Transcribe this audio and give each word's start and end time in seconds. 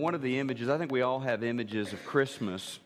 one 0.00 0.14
of 0.14 0.22
the 0.22 0.38
images, 0.38 0.68
I 0.68 0.78
think 0.78 0.90
we 0.90 1.02
all 1.02 1.20
have 1.20 1.44
images 1.44 1.92
of 1.92 2.04
Christmas. 2.06 2.78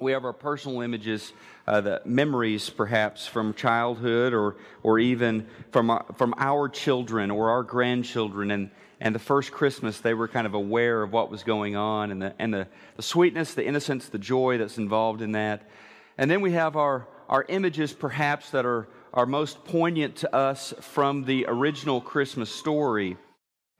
We 0.00 0.12
have 0.12 0.24
our 0.24 0.32
personal 0.32 0.80
images, 0.80 1.32
uh, 1.66 1.80
the 1.80 2.02
memories 2.04 2.70
perhaps 2.70 3.26
from 3.26 3.52
childhood 3.54 4.32
or, 4.32 4.56
or 4.82 4.98
even 4.98 5.46
from 5.72 5.90
our, 5.90 6.04
from 6.16 6.34
our 6.36 6.68
children 6.68 7.30
or 7.30 7.50
our 7.50 7.62
grandchildren. 7.62 8.50
And, 8.50 8.70
and 9.00 9.14
the 9.14 9.20
first 9.20 9.50
Christmas, 9.50 10.00
they 10.00 10.14
were 10.14 10.28
kind 10.28 10.46
of 10.46 10.54
aware 10.54 11.02
of 11.02 11.12
what 11.12 11.30
was 11.30 11.42
going 11.42 11.74
on 11.74 12.10
and, 12.10 12.22
the, 12.22 12.34
and 12.38 12.54
the, 12.54 12.68
the 12.96 13.02
sweetness, 13.02 13.54
the 13.54 13.66
innocence, 13.66 14.08
the 14.08 14.18
joy 14.18 14.58
that's 14.58 14.78
involved 14.78 15.20
in 15.20 15.32
that. 15.32 15.68
And 16.16 16.30
then 16.30 16.40
we 16.40 16.52
have 16.52 16.76
our, 16.76 17.08
our 17.28 17.44
images 17.48 17.92
perhaps 17.92 18.50
that 18.50 18.64
are, 18.64 18.88
are 19.12 19.26
most 19.26 19.64
poignant 19.64 20.16
to 20.16 20.34
us 20.34 20.74
from 20.80 21.24
the 21.24 21.46
original 21.48 22.00
Christmas 22.00 22.50
story. 22.50 23.16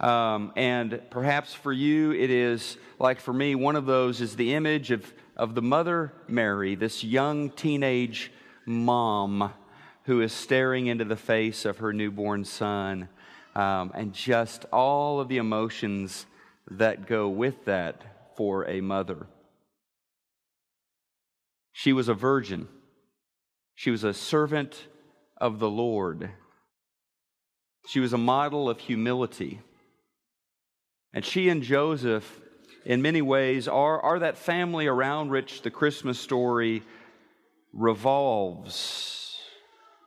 Um, 0.05 0.53
and 0.55 1.01
perhaps 1.09 1.55
for 1.55 1.73
you, 1.73 2.13
it 2.13 2.29
is 2.29 2.77
like 2.99 3.21
for 3.21 3.33
me, 3.33 3.55
one 3.55 3.75
of 3.75 3.87
those 3.87 4.21
is 4.21 4.37
the 4.37 4.53
image 4.53 4.91
of, 4.91 5.11
of 5.35 5.55
the 5.55 5.63
mother 5.63 6.13
Mary, 6.29 6.75
this 6.75 7.03
young 7.03 7.49
teenage 7.49 8.31
mom 8.67 9.51
who 10.03 10.21
is 10.21 10.31
staring 10.31 10.89
into 10.89 11.07
the 11.07 11.17
face 11.17 11.65
of 11.65 11.79
her 11.79 11.95
newborn 11.95 12.45
son, 12.45 13.09
um, 13.55 13.93
and 13.95 14.13
just 14.13 14.67
all 14.67 15.21
of 15.21 15.29
the 15.29 15.39
emotions 15.39 16.27
that 16.71 17.07
go 17.07 17.27
with 17.27 17.65
that 17.65 18.35
for 18.37 18.69
a 18.69 18.83
mother. 18.83 19.27
She 21.73 21.95
was 21.95 22.09
a 22.09 22.15
virgin, 22.15 22.69
she 23.75 23.91
was 23.91 24.05
a 24.05 24.13
servant 24.13 24.87
of 25.39 25.61
the 25.61 25.71
Lord, 25.71 26.29
she 27.89 28.01
was 28.01 28.13
a 28.13 28.19
model 28.19 28.69
of 28.69 28.81
humility. 28.81 29.63
And 31.15 31.25
she 31.25 31.49
and 31.49 31.63
Joseph, 31.63 32.41
in 32.85 33.01
many 33.01 33.23
ways, 33.23 33.69
are, 33.69 34.01
are 34.01 34.19
that 34.19 34.37
family 34.37 34.87
around 34.87 35.31
which 35.31 35.63
the 35.63 35.71
Christmas 35.71 36.19
story 36.19 36.83
revolves. 37.73 39.39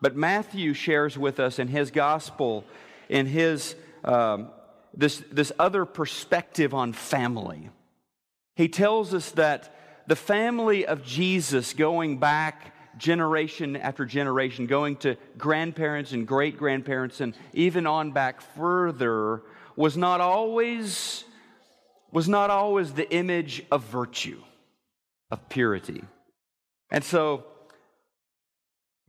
But 0.02 0.16
Matthew 0.16 0.73
shares 0.73 1.17
with 1.17 1.40
us 1.40 1.58
in 1.58 1.70
his 1.70 1.90
gospel, 1.90 2.66
in 3.09 3.26
his 3.26 3.76
um, 4.04 4.52
this, 4.94 5.23
this 5.32 5.52
other 5.59 5.86
perspective 5.86 6.73
on 6.73 6.92
family. 6.94 7.70
He 8.56 8.67
tells 8.67 9.14
us 9.14 9.32
that 9.32 9.73
the 10.08 10.16
family 10.16 10.86
of 10.86 11.04
Jesus 11.04 11.73
going 11.73 12.17
back 12.17 12.73
generation 12.98 13.76
after 13.76 14.06
generation, 14.06 14.66
going 14.66 14.95
to 14.98 15.16
grandparents 15.38 16.14
and 16.14 16.28
great 16.28 16.58
grandparents, 16.58 17.22
and 17.22 17.36
even 17.54 17.86
on 17.86 18.12
back 18.12 18.42
further, 18.42 19.44
was 19.78 19.95
not 19.95 20.20
always 20.20 21.23
was 22.11 22.28
not 22.28 22.50
always 22.50 22.94
the 22.94 23.09
image 23.14 23.64
of 23.72 23.83
virtue, 23.83 24.42
of 25.30 25.47
purity. 25.50 26.03
And 26.89 27.03
so 27.03 27.44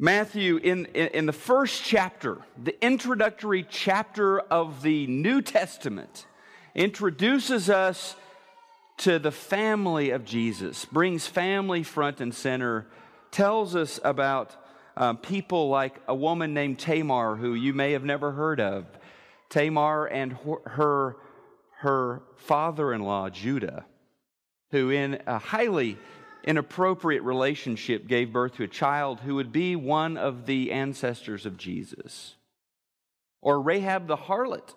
Matthew, 0.01 0.57
in, 0.57 0.87
in, 0.87 1.27
the 1.27 1.33
first 1.33 1.85
chapter, 1.85 2.39
the 2.63 2.85
introductory 2.85 3.65
chapter 3.69 4.41
of 4.41 4.83
the 4.83 5.07
New 5.07 5.43
Testament, 5.43 6.27
introduces 6.75 7.71
us 7.71 8.17
to 8.99 9.19
the 9.19 9.31
family 9.31 10.11
of 10.11 10.25
Jesus, 10.25 10.85
brings 10.85 11.27
family 11.27 11.85
front 11.85 12.21
and 12.21 12.35
center, 12.35 12.87
tells 13.31 13.77
us 13.77 14.01
about 14.05 14.57
um, 14.97 15.17
people 15.17 15.69
like 15.69 16.01
a 16.09 16.15
woman 16.15 16.53
named 16.53 16.81
Tamar, 16.81 17.37
who 17.37 17.55
you 17.55 17.73
may 17.73 17.93
have 17.93 18.05
never 18.05 18.33
heard 18.33 18.61
of, 18.61 18.87
Tamar 19.51 20.07
and 20.07 20.37
her, 20.67 21.17
her 21.79 22.23
father 22.37 22.93
in 22.93 23.03
law, 23.03 23.31
Judah, 23.31 23.87
who, 24.71 24.91
in 24.91 25.23
a 25.27 25.39
highly 25.39 25.99
inappropriate 26.45 27.23
relationship, 27.23 28.07
gave 28.07 28.33
birth 28.33 28.55
to 28.55 28.65
a 28.65 28.69
child 28.69 29.21
who 29.21 29.35
would 29.37 29.53
be 29.53 29.77
one 29.77 30.17
of 30.17 30.47
the 30.47 30.73
ancestors 30.73 31.47
of 31.47 31.57
Jesus. 31.57 32.35
Or 33.41 33.61
Rahab 33.61 34.07
the 34.07 34.17
harlot, 34.17 34.75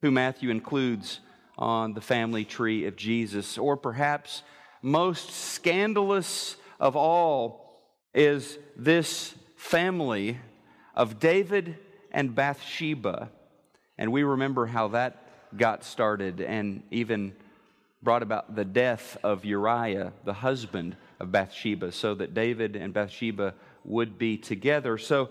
who 0.00 0.10
Matthew 0.10 0.50
includes 0.50 1.20
on 1.58 1.94
the 1.94 2.00
family 2.00 2.44
tree 2.44 2.86
of 2.86 2.96
Jesus. 2.96 3.58
Or 3.58 3.76
perhaps 3.76 4.42
most 4.80 5.30
scandalous 5.30 6.56
of 6.80 6.96
all 6.96 7.80
is 8.14 8.58
this 8.76 9.34
family 9.56 10.38
of 10.94 11.20
David 11.20 11.76
and 12.12 12.34
Bathsheba. 12.34 13.30
And 13.98 14.12
we 14.12 14.22
remember 14.22 14.66
how 14.66 14.88
that 14.88 15.56
got 15.56 15.84
started 15.84 16.40
and 16.40 16.82
even 16.90 17.34
brought 18.02 18.22
about 18.22 18.54
the 18.54 18.64
death 18.64 19.16
of 19.22 19.44
Uriah, 19.44 20.12
the 20.24 20.32
husband 20.32 20.96
of 21.20 21.30
Bathsheba, 21.32 21.92
so 21.92 22.14
that 22.14 22.34
David 22.34 22.76
and 22.76 22.92
Bathsheba 22.92 23.54
would 23.84 24.18
be 24.18 24.36
together. 24.36 24.98
So, 24.98 25.30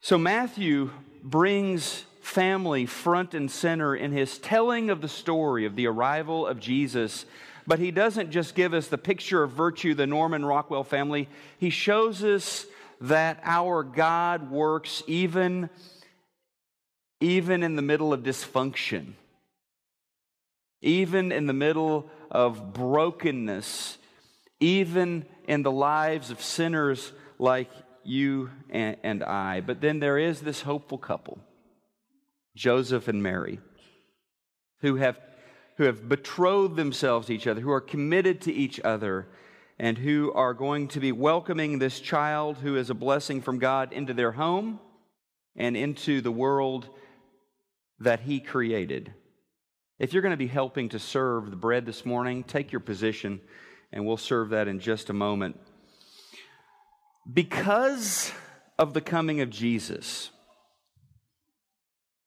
so 0.00 0.16
Matthew 0.18 0.90
brings 1.22 2.04
family 2.20 2.86
front 2.86 3.34
and 3.34 3.50
center 3.50 3.94
in 3.94 4.12
his 4.12 4.38
telling 4.38 4.90
of 4.90 5.00
the 5.00 5.08
story 5.08 5.64
of 5.64 5.76
the 5.76 5.86
arrival 5.86 6.46
of 6.46 6.60
Jesus. 6.60 7.24
But 7.66 7.78
he 7.78 7.90
doesn't 7.90 8.30
just 8.30 8.54
give 8.54 8.72
us 8.72 8.88
the 8.88 8.98
picture 8.98 9.42
of 9.42 9.50
virtue, 9.52 9.94
the 9.94 10.06
Norman 10.06 10.44
Rockwell 10.44 10.84
family. 10.84 11.28
He 11.58 11.70
shows 11.70 12.24
us 12.24 12.66
that 13.00 13.40
our 13.44 13.82
God 13.82 14.50
works 14.50 15.02
even, 15.06 15.70
even 17.20 17.62
in 17.62 17.76
the 17.76 17.82
middle 17.82 18.12
of 18.12 18.22
dysfunction, 18.22 19.12
even 20.82 21.32
in 21.32 21.46
the 21.46 21.52
middle 21.52 22.10
of 22.30 22.72
brokenness, 22.72 23.98
even 24.60 25.26
in 25.46 25.62
the 25.62 25.70
lives 25.70 26.30
of 26.30 26.42
sinners 26.42 27.12
like 27.38 27.70
you 28.04 28.50
and, 28.70 28.96
and 29.02 29.22
I. 29.22 29.60
But 29.60 29.80
then 29.80 30.00
there 30.00 30.18
is 30.18 30.40
this 30.40 30.62
hopeful 30.62 30.98
couple, 30.98 31.38
Joseph 32.56 33.06
and 33.06 33.22
Mary, 33.22 33.60
who 34.80 34.96
have, 34.96 35.20
who 35.76 35.84
have 35.84 36.08
betrothed 36.08 36.76
themselves 36.76 37.28
to 37.28 37.34
each 37.34 37.46
other, 37.46 37.60
who 37.60 37.70
are 37.70 37.80
committed 37.80 38.40
to 38.42 38.52
each 38.52 38.80
other 38.80 39.28
and 39.78 39.96
who 39.96 40.32
are 40.32 40.54
going 40.54 40.88
to 40.88 41.00
be 41.00 41.12
welcoming 41.12 41.78
this 41.78 42.00
child 42.00 42.58
who 42.58 42.76
is 42.76 42.90
a 42.90 42.94
blessing 42.94 43.40
from 43.40 43.58
God 43.58 43.92
into 43.92 44.12
their 44.12 44.32
home 44.32 44.80
and 45.56 45.76
into 45.76 46.20
the 46.20 46.32
world 46.32 46.88
that 48.00 48.20
He 48.20 48.40
created. 48.40 49.12
If 49.98 50.12
you're 50.12 50.22
going 50.22 50.32
to 50.32 50.36
be 50.36 50.46
helping 50.46 50.88
to 50.90 50.98
serve 50.98 51.50
the 51.50 51.56
bread 51.56 51.86
this 51.86 52.04
morning, 52.04 52.44
take 52.44 52.72
your 52.72 52.80
position 52.80 53.40
and 53.92 54.04
we'll 54.04 54.16
serve 54.16 54.50
that 54.50 54.68
in 54.68 54.80
just 54.80 55.10
a 55.10 55.14
moment. 55.14 55.58
Because 57.30 58.32
of 58.78 58.94
the 58.94 59.00
coming 59.00 59.40
of 59.40 59.50
Jesus, 59.50 60.30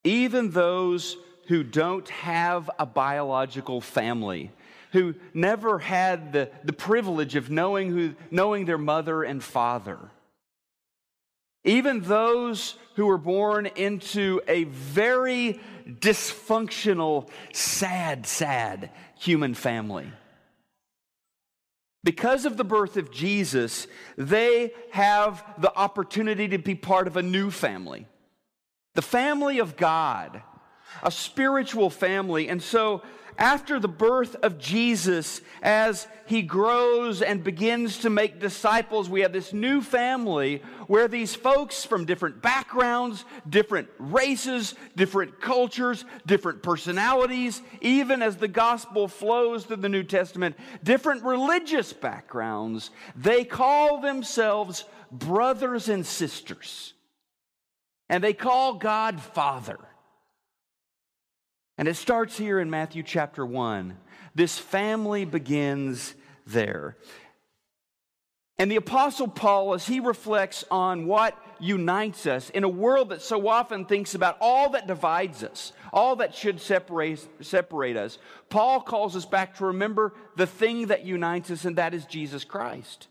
even 0.04 0.52
those 0.52 1.18
who 1.48 1.64
don't 1.64 2.08
have 2.10 2.70
a 2.80 2.86
biological 2.86 3.82
family 3.82 4.52
who 4.92 5.16
never 5.34 5.80
had 5.80 6.34
the, 6.34 6.50
the 6.64 6.74
privilege 6.74 7.36
of 7.36 7.50
knowing, 7.50 7.90
who, 7.90 8.14
knowing 8.30 8.66
their 8.66 8.78
mother 8.78 9.24
and 9.24 9.44
father. 9.44 10.00
Even 11.64 12.02
those 12.02 12.76
who 12.96 13.06
were 13.06 13.18
born 13.18 13.68
into 13.68 14.42
a 14.48 14.66
very 14.66 15.60
dysfunctional, 15.88 17.30
sad, 17.54 18.26
sad 18.26 18.90
human 19.20 19.54
family. 19.54 20.12
Because 22.04 22.46
of 22.46 22.58
the 22.58 22.64
birth 22.64 22.98
of 22.98 23.12
Jesus, 23.12 23.86
they 24.18 24.74
have 24.92 25.44
the 25.60 25.74
opportunity 25.76 26.48
to 26.48 26.58
be 26.58 26.74
part 26.74 27.08
of 27.08 27.16
a 27.16 27.22
new 27.22 27.52
family, 27.52 28.08
the 28.96 29.04
family 29.04 29.60
of 29.60 29.78
God, 29.78 30.42
a 31.04 31.12
spiritual 31.12 31.92
family. 31.92 32.50
And 32.50 32.62
so 32.62 33.04
after 33.42 33.80
the 33.80 33.88
birth 33.88 34.36
of 34.44 34.60
Jesus, 34.60 35.42
as 35.64 36.08
he 36.28 36.44
grows 36.44 37.24
and 37.24 37.44
begins 37.44 37.98
to 37.98 38.10
make 38.12 38.40
disciples, 38.40 39.10
we 39.10 39.22
have 39.22 39.34
this 39.34 39.52
new 39.52 39.82
family 39.82 40.62
where 40.86 41.08
these 41.08 41.34
folks 41.34 41.84
from 41.84 42.06
different 42.06 42.40
backgrounds, 42.44 43.26
different 43.50 43.90
races, 43.98 44.76
different 44.96 45.42
cultures, 45.42 46.06
different 46.28 46.62
personalities, 46.62 47.64
even 47.82 48.22
as 48.22 48.38
the 48.38 48.48
gospel 48.48 49.08
flows 49.08 49.66
through 49.66 49.78
the 49.78 49.90
New 49.90 50.04
Testament, 50.04 50.56
different 50.84 51.24
religious 51.24 51.94
backgrounds, 51.94 52.92
they 53.16 53.44
call 53.44 54.02
themselves 54.02 54.86
brothers 55.12 55.90
and 55.90 56.06
sisters. 56.06 56.94
And 58.08 58.24
they 58.24 58.34
call 58.34 58.76
God 58.76 59.20
Father. 59.20 59.80
And 61.78 61.88
it 61.88 61.96
starts 61.96 62.38
here 62.38 62.60
in 62.60 62.70
Matthew 62.70 63.04
chapter 63.04 63.46
1. 63.46 63.98
This 64.36 64.58
family 64.58 65.26
begins 65.26 66.16
there. 66.46 66.98
And 68.58 68.70
the 68.70 68.76
Apostle 68.76 69.28
Paul, 69.28 69.74
as 69.74 69.88
he 69.88 70.00
reflects 70.00 70.64
on 70.70 71.08
what 71.08 71.36
unites 71.60 72.28
us 72.28 72.52
in 72.52 72.64
a 72.64 72.70
world 72.70 73.10
that 73.10 73.22
so 73.22 73.48
often 73.48 73.86
thinks 73.86 74.14
about 74.14 74.38
all 74.40 74.70
that 74.70 74.86
divides 74.86 75.44
us, 75.44 75.74
all 75.92 76.18
that 76.18 76.36
should 76.36 76.62
separate, 76.62 77.28
separate 77.44 77.98
us, 77.98 78.20
Paul 78.50 78.82
calls 78.82 79.16
us 79.16 79.26
back 79.26 79.58
to 79.58 79.66
remember 79.66 80.14
the 80.36 80.46
thing 80.46 80.88
that 80.88 81.06
unites 81.06 81.50
us, 81.50 81.66
and 81.66 81.78
that 81.78 81.96
is 81.96 82.06
Jesus 82.06 82.44
Christ. 82.44 83.08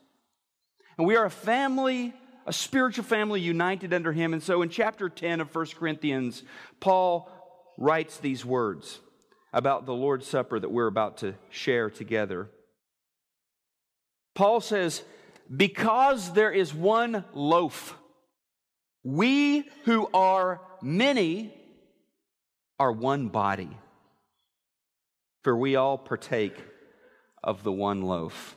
And 0.97 1.07
we 1.07 1.17
are 1.17 1.25
a 1.25 1.31
family, 1.31 2.15
a 2.47 2.53
spiritual 2.53 3.05
family 3.05 3.41
united 3.41 3.93
under 3.93 4.12
him. 4.12 4.33
And 4.33 4.43
so 4.43 4.62
in 4.62 4.69
chapter 4.69 5.09
10 5.09 5.41
of 5.41 5.53
1 5.53 5.67
Corinthians, 5.79 6.45
Paul 6.79 7.29
writes 7.81 8.19
these 8.19 8.44
words 8.44 9.00
about 9.53 9.87
the 9.87 9.94
Lord's 9.94 10.29
Supper 10.29 10.61
that 10.61 10.71
we're 10.71 10.87
about 10.87 11.17
to 11.19 11.35
share 11.49 11.91
together. 11.91 12.49
Paul 14.37 14.61
says, 14.61 15.03
Because 15.55 16.32
there 16.32 16.53
is 16.53 16.73
one 16.73 17.25
loaf, 17.32 17.97
we 19.03 19.65
who 19.85 20.09
are 20.15 20.61
many 20.82 21.53
are 22.79 22.93
one 22.93 23.29
body, 23.29 23.77
for 25.43 25.56
we 25.56 25.75
all 25.75 25.99
partake 25.99 26.56
of 27.43 27.65
the 27.65 27.73
one 27.73 28.03
loaf. 28.03 28.55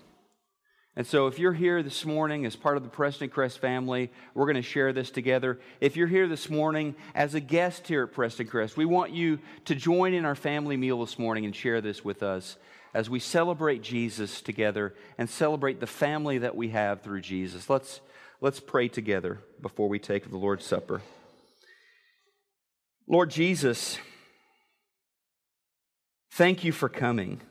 And 0.95 1.07
so, 1.07 1.25
if 1.25 1.39
you're 1.39 1.53
here 1.53 1.81
this 1.81 2.05
morning 2.05 2.45
as 2.45 2.55
part 2.55 2.77
of 2.77 2.83
the 2.83 2.89
Prestoncrest 2.89 3.57
family, 3.57 4.11
we're 4.35 4.45
going 4.45 4.57
to 4.57 4.61
share 4.61 4.93
this 4.93 5.09
together. 5.09 5.59
If 5.81 5.97
you're 5.97 6.07
here 6.07 6.27
this 6.27 6.51
morning 6.51 6.93
as 7.15 7.33
a 7.33 7.39
guest 7.39 7.87
here 7.87 8.03
at 8.03 8.13
Prestoncrest, 8.13 8.77
we 8.77 8.85
want 8.85 9.11
you 9.11 9.39
to 9.65 9.73
join 9.73 10.13
in 10.13 10.23
our 10.23 10.35
family 10.35 10.77
meal 10.77 11.03
this 11.03 11.17
morning 11.17 11.45
and 11.45 11.55
share 11.55 11.81
this 11.81 12.05
with 12.05 12.21
us 12.21 12.57
as 12.93 13.09
we 13.09 13.19
celebrate 13.19 13.81
Jesus 13.81 14.39
together 14.39 14.93
and 15.17 15.27
celebrate 15.27 15.79
the 15.79 15.87
family 15.87 16.37
that 16.37 16.55
we 16.55 16.69
have 16.69 17.01
through 17.01 17.21
Jesus. 17.21 17.71
Let's, 17.71 17.99
let's 18.39 18.59
pray 18.59 18.87
together 18.87 19.39
before 19.61 19.89
we 19.89 19.97
take 19.97 20.29
the 20.29 20.37
Lord's 20.37 20.65
Supper. 20.65 21.01
Lord 23.07 23.31
Jesus, 23.31 23.97
thank 26.31 26.63
you 26.63 26.71
for 26.71 26.87
coming. 26.87 27.41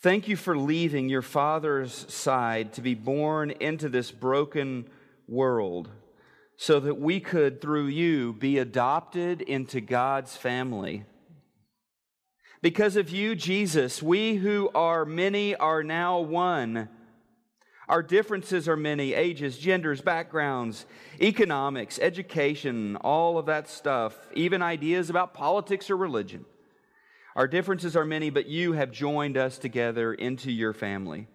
Thank 0.00 0.28
you 0.28 0.36
for 0.36 0.56
leaving 0.56 1.08
your 1.08 1.22
Father's 1.22 1.92
side 1.92 2.72
to 2.74 2.80
be 2.80 2.94
born 2.94 3.50
into 3.50 3.88
this 3.88 4.12
broken 4.12 4.88
world 5.26 5.90
so 6.56 6.78
that 6.78 7.00
we 7.00 7.18
could, 7.18 7.60
through 7.60 7.88
you, 7.88 8.32
be 8.32 8.58
adopted 8.58 9.42
into 9.42 9.80
God's 9.80 10.36
family. 10.36 11.04
Because 12.62 12.94
of 12.94 13.10
you, 13.10 13.34
Jesus, 13.34 14.00
we 14.00 14.36
who 14.36 14.70
are 14.72 15.04
many 15.04 15.56
are 15.56 15.82
now 15.82 16.20
one. 16.20 16.88
Our 17.88 18.04
differences 18.04 18.68
are 18.68 18.76
many 18.76 19.14
ages, 19.14 19.58
genders, 19.58 20.00
backgrounds, 20.00 20.86
economics, 21.20 21.98
education, 21.98 22.94
all 22.96 23.36
of 23.36 23.46
that 23.46 23.68
stuff, 23.68 24.16
even 24.32 24.62
ideas 24.62 25.10
about 25.10 25.34
politics 25.34 25.90
or 25.90 25.96
religion. 25.96 26.44
Our 27.38 27.46
differences 27.46 27.94
are 27.94 28.04
many, 28.04 28.30
but 28.30 28.48
you 28.48 28.72
have 28.72 28.90
joined 28.90 29.36
us 29.36 29.58
together 29.58 30.12
into 30.12 30.50
your 30.50 30.72
family. 30.72 31.28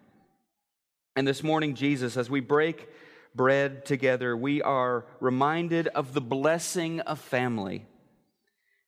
And 1.15 1.25
this 1.25 1.41
morning, 1.41 1.75
Jesus, 1.75 2.17
as 2.17 2.29
we 2.29 2.41
break 2.41 2.89
bread 3.33 3.85
together, 3.85 4.35
we 4.35 4.61
are 4.61 5.05
reminded 5.21 5.87
of 5.87 6.13
the 6.13 6.19
blessing 6.19 6.99
of 6.99 7.19
family. 7.19 7.85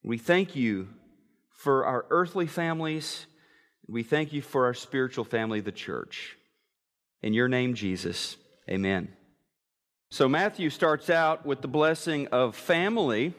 We 0.03 0.17
thank 0.17 0.57
you 0.57 0.89
for 1.55 1.85
our 1.85 2.05
earthly 2.09 2.47
families. 2.47 3.27
We 3.87 4.03
thank 4.03 4.33
you 4.33 4.41
for 4.41 4.65
our 4.65 4.73
spiritual 4.73 5.23
family, 5.23 5.61
the 5.61 5.71
church. 5.71 6.35
In 7.21 7.33
your 7.33 7.47
name, 7.47 7.75
Jesus, 7.75 8.35
amen. 8.69 9.07
So, 10.11 10.27
Matthew 10.27 10.69
starts 10.69 11.09
out 11.09 11.45
with 11.45 11.61
the 11.61 11.69
blessing 11.69 12.27
of 12.33 12.57
family. 12.57 13.33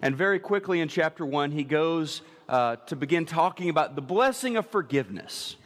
And 0.00 0.16
very 0.16 0.38
quickly 0.38 0.80
in 0.80 0.88
chapter 0.88 1.26
1, 1.26 1.50
he 1.50 1.64
goes 1.64 2.22
uh, 2.48 2.76
to 2.86 2.96
begin 2.96 3.26
talking 3.26 3.68
about 3.68 3.94
the 3.94 4.02
blessing 4.02 4.56
of 4.56 4.66
forgiveness. 4.66 5.56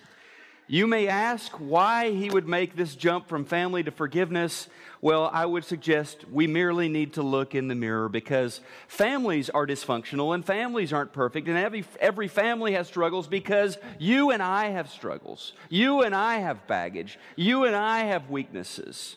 You 0.69 0.87
may 0.87 1.06
ask 1.06 1.52
why 1.52 2.12
he 2.12 2.31
would 2.31 2.49
make 2.49 2.76
this 2.76 2.94
jump 2.94 3.29
from 3.29 3.44
family 3.44 3.82
to 3.82 3.90
forgiveness. 3.90 4.69
Well, 5.02 5.29
I 5.31 5.44
would 5.44 5.64
suggest 5.64 6.25
we 6.31 6.46
merely 6.46 6.88
need 6.88 7.12
to 7.14 7.23
look 7.23 7.55
in 7.55 7.69
the 7.69 7.75
mirror 7.75 8.08
because 8.08 8.61
families 8.88 9.50
are 9.50 9.67
dysfunctional 9.67 10.34
and 10.34 10.44
families 10.44 10.93
aren't 10.93 11.12
perfect, 11.12 11.49
and 11.49 11.58
every, 11.58 11.84
every 12.00 12.29
family 12.29 12.73
has 12.73 12.87
struggles 12.87 13.26
because 13.26 13.76
you 13.99 14.31
and 14.31 14.43
I 14.43 14.70
have 14.70 14.90
struggles. 14.90 15.52
You 15.69 16.02
and 16.02 16.14
I 16.14 16.38
have 16.38 16.67
baggage. 16.67 17.19
You 17.37 17.64
and 17.64 17.76
I 17.76 18.05
have 18.05 18.31
weaknesses. 18.31 19.17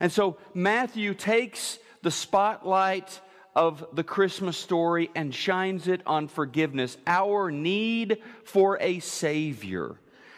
And 0.00 0.10
so 0.10 0.38
Matthew 0.52 1.14
takes 1.14 1.78
the 2.02 2.10
spotlight 2.10 3.20
of 3.54 3.84
the 3.92 4.04
Christmas 4.04 4.56
story 4.56 5.10
and 5.14 5.34
shines 5.34 5.88
it 5.88 6.02
on 6.06 6.28
forgiveness, 6.28 6.96
our 7.06 7.50
need 7.50 8.18
for 8.44 8.78
a 8.80 9.00
Savior, 9.00 9.96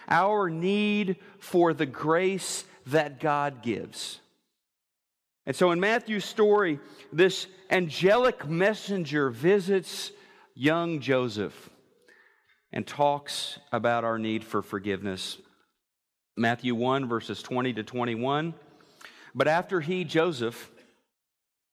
our 0.09 0.49
need 0.49 1.17
for 1.39 1.75
the 1.75 1.87
grace 1.87 2.65
that 2.87 3.21
God 3.21 3.63
gives. 3.63 4.21
And 5.47 5.57
so 5.57 5.73
in 5.73 5.81
Matthew's 5.81 6.25
story, 6.25 6.79
this 7.13 7.47
angelic 7.71 8.49
messenger 8.49 9.31
visits 9.31 10.13
young 10.55 11.01
Joseph 11.01 11.71
and 12.73 12.87
talks 12.87 13.59
about 13.73 14.05
our 14.05 14.19
need 14.19 14.45
for 14.45 14.63
forgiveness. 14.63 15.39
Matthew 16.37 16.75
1, 16.75 17.09
verses 17.09 17.43
20 17.43 17.75
to 17.75 17.83
21. 17.83 18.55
But 19.35 19.49
after 19.49 19.81
he, 19.81 20.05
Joseph, 20.05 20.71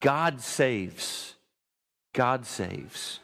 God 0.00 0.40
saves. 0.40 1.34
God 2.12 2.46
saves. 2.46 3.20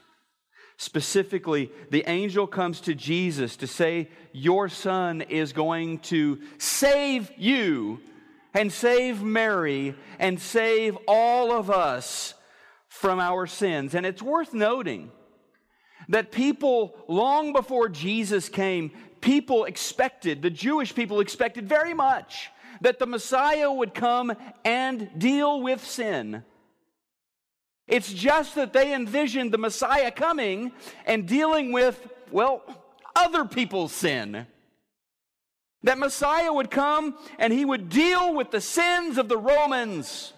Specifically, 0.77 1.71
the 1.91 2.05
angel 2.09 2.47
comes 2.47 2.81
to 2.83 2.95
Jesus 2.95 3.57
to 3.57 3.67
say, 3.67 4.09
Your 4.33 4.69
son 4.69 5.21
is 5.21 5.53
going 5.53 6.01
to 6.01 6.41
save 6.59 7.31
you 7.37 8.01
and 8.55 8.73
save 8.73 9.23
Mary 9.23 9.95
and 10.19 10.41
save 10.41 10.99
all 11.07 11.53
of 11.53 11.71
us 11.71 12.35
from 12.89 13.21
our 13.21 13.47
sins. 13.47 13.95
And 13.95 14.05
it's 14.05 14.23
worth 14.23 14.53
noting 14.53 15.11
that 16.09 16.33
people, 16.33 16.95
long 17.09 17.53
before 17.53 17.89
Jesus 17.89 18.49
came, 18.49 18.91
people 19.21 19.65
expected, 19.65 20.43
the 20.43 20.51
Jewish 20.51 20.95
people 20.95 21.21
expected 21.21 21.69
very 21.69 21.95
much 21.95 22.51
that 22.81 22.99
the 22.99 23.07
Messiah 23.07 23.71
would 23.73 23.95
come 23.95 24.33
and 24.65 25.11
deal 25.17 25.63
with 25.63 25.85
sin. 25.85 26.43
It's 27.89 28.13
just 28.13 28.55
that 28.55 28.73
they 28.73 28.95
envisioned 28.95 29.53
the 29.53 29.59
Messiah 29.59 30.11
coming 30.11 30.73
and 31.05 31.27
dealing 31.27 31.73
with, 31.73 32.09
well, 32.31 32.63
other 33.15 33.45
people's 33.45 33.93
sin. 33.93 34.47
That 35.83 35.99
Messiah 35.99 36.53
would 36.53 36.71
come 36.71 37.17
and 37.39 37.53
he 37.53 37.65
would 37.65 37.89
deal 37.89 38.35
with 38.35 38.51
the 38.51 38.61
sins 38.61 39.19
of 39.19 39.29
the 39.29 39.37
Romans. 39.37 40.33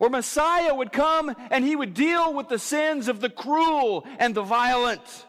Or 0.00 0.10
Messiah 0.10 0.74
would 0.74 0.92
come 0.92 1.34
and 1.50 1.64
he 1.64 1.76
would 1.76 1.94
deal 1.94 2.34
with 2.34 2.48
the 2.48 2.58
sins 2.58 3.08
of 3.08 3.20
the 3.20 3.30
cruel 3.30 4.06
and 4.18 4.34
the 4.34 4.42
violent. 4.42 5.26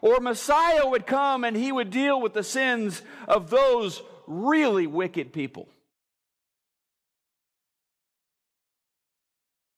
Or 0.00 0.20
Messiah 0.20 0.86
would 0.86 1.06
come 1.06 1.44
and 1.44 1.56
he 1.56 1.72
would 1.72 1.90
deal 1.90 2.20
with 2.20 2.34
the 2.34 2.44
sins 2.44 3.02
of 3.26 3.50
those 3.50 4.02
really 4.26 4.86
wicked 4.86 5.32
people. 5.32 5.68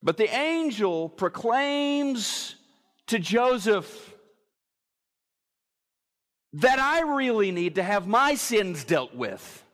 But 0.03 0.17
the 0.17 0.33
angel 0.35 1.09
proclaims 1.09 2.55
to 3.09 3.19
Joseph 3.19 4.15
that 6.55 6.79
I 6.79 7.01
really 7.01 7.53
need 7.53 7.77
to 7.77 7.83
have 7.83 8.07
my 8.07 8.35
sins 8.35 8.85
dealt 8.85 9.15
with. 9.15 9.65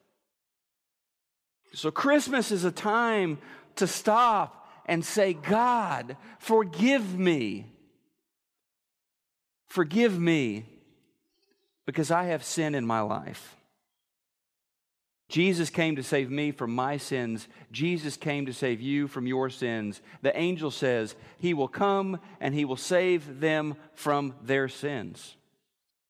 So, 1.72 1.90
Christmas 1.90 2.50
is 2.50 2.64
a 2.64 2.70
time 2.70 3.38
to 3.76 3.86
stop 3.86 4.68
and 4.86 5.04
say, 5.04 5.34
God, 5.34 6.16
forgive 6.38 7.18
me. 7.18 7.66
Forgive 9.66 10.18
me 10.18 10.64
because 11.84 12.10
I 12.10 12.24
have 12.24 12.44
sin 12.44 12.74
in 12.74 12.86
my 12.86 13.00
life. 13.00 13.55
Jesus 15.28 15.70
came 15.70 15.96
to 15.96 16.04
save 16.04 16.30
me 16.30 16.52
from 16.52 16.74
my 16.74 16.96
sins. 16.98 17.48
Jesus 17.72 18.16
came 18.16 18.46
to 18.46 18.52
save 18.52 18.80
you 18.80 19.08
from 19.08 19.26
your 19.26 19.50
sins. 19.50 20.00
The 20.22 20.36
angel 20.38 20.70
says 20.70 21.16
he 21.38 21.52
will 21.52 21.68
come 21.68 22.20
and 22.40 22.54
he 22.54 22.64
will 22.64 22.76
save 22.76 23.40
them 23.40 23.74
from 23.94 24.34
their 24.42 24.68
sins. 24.68 25.36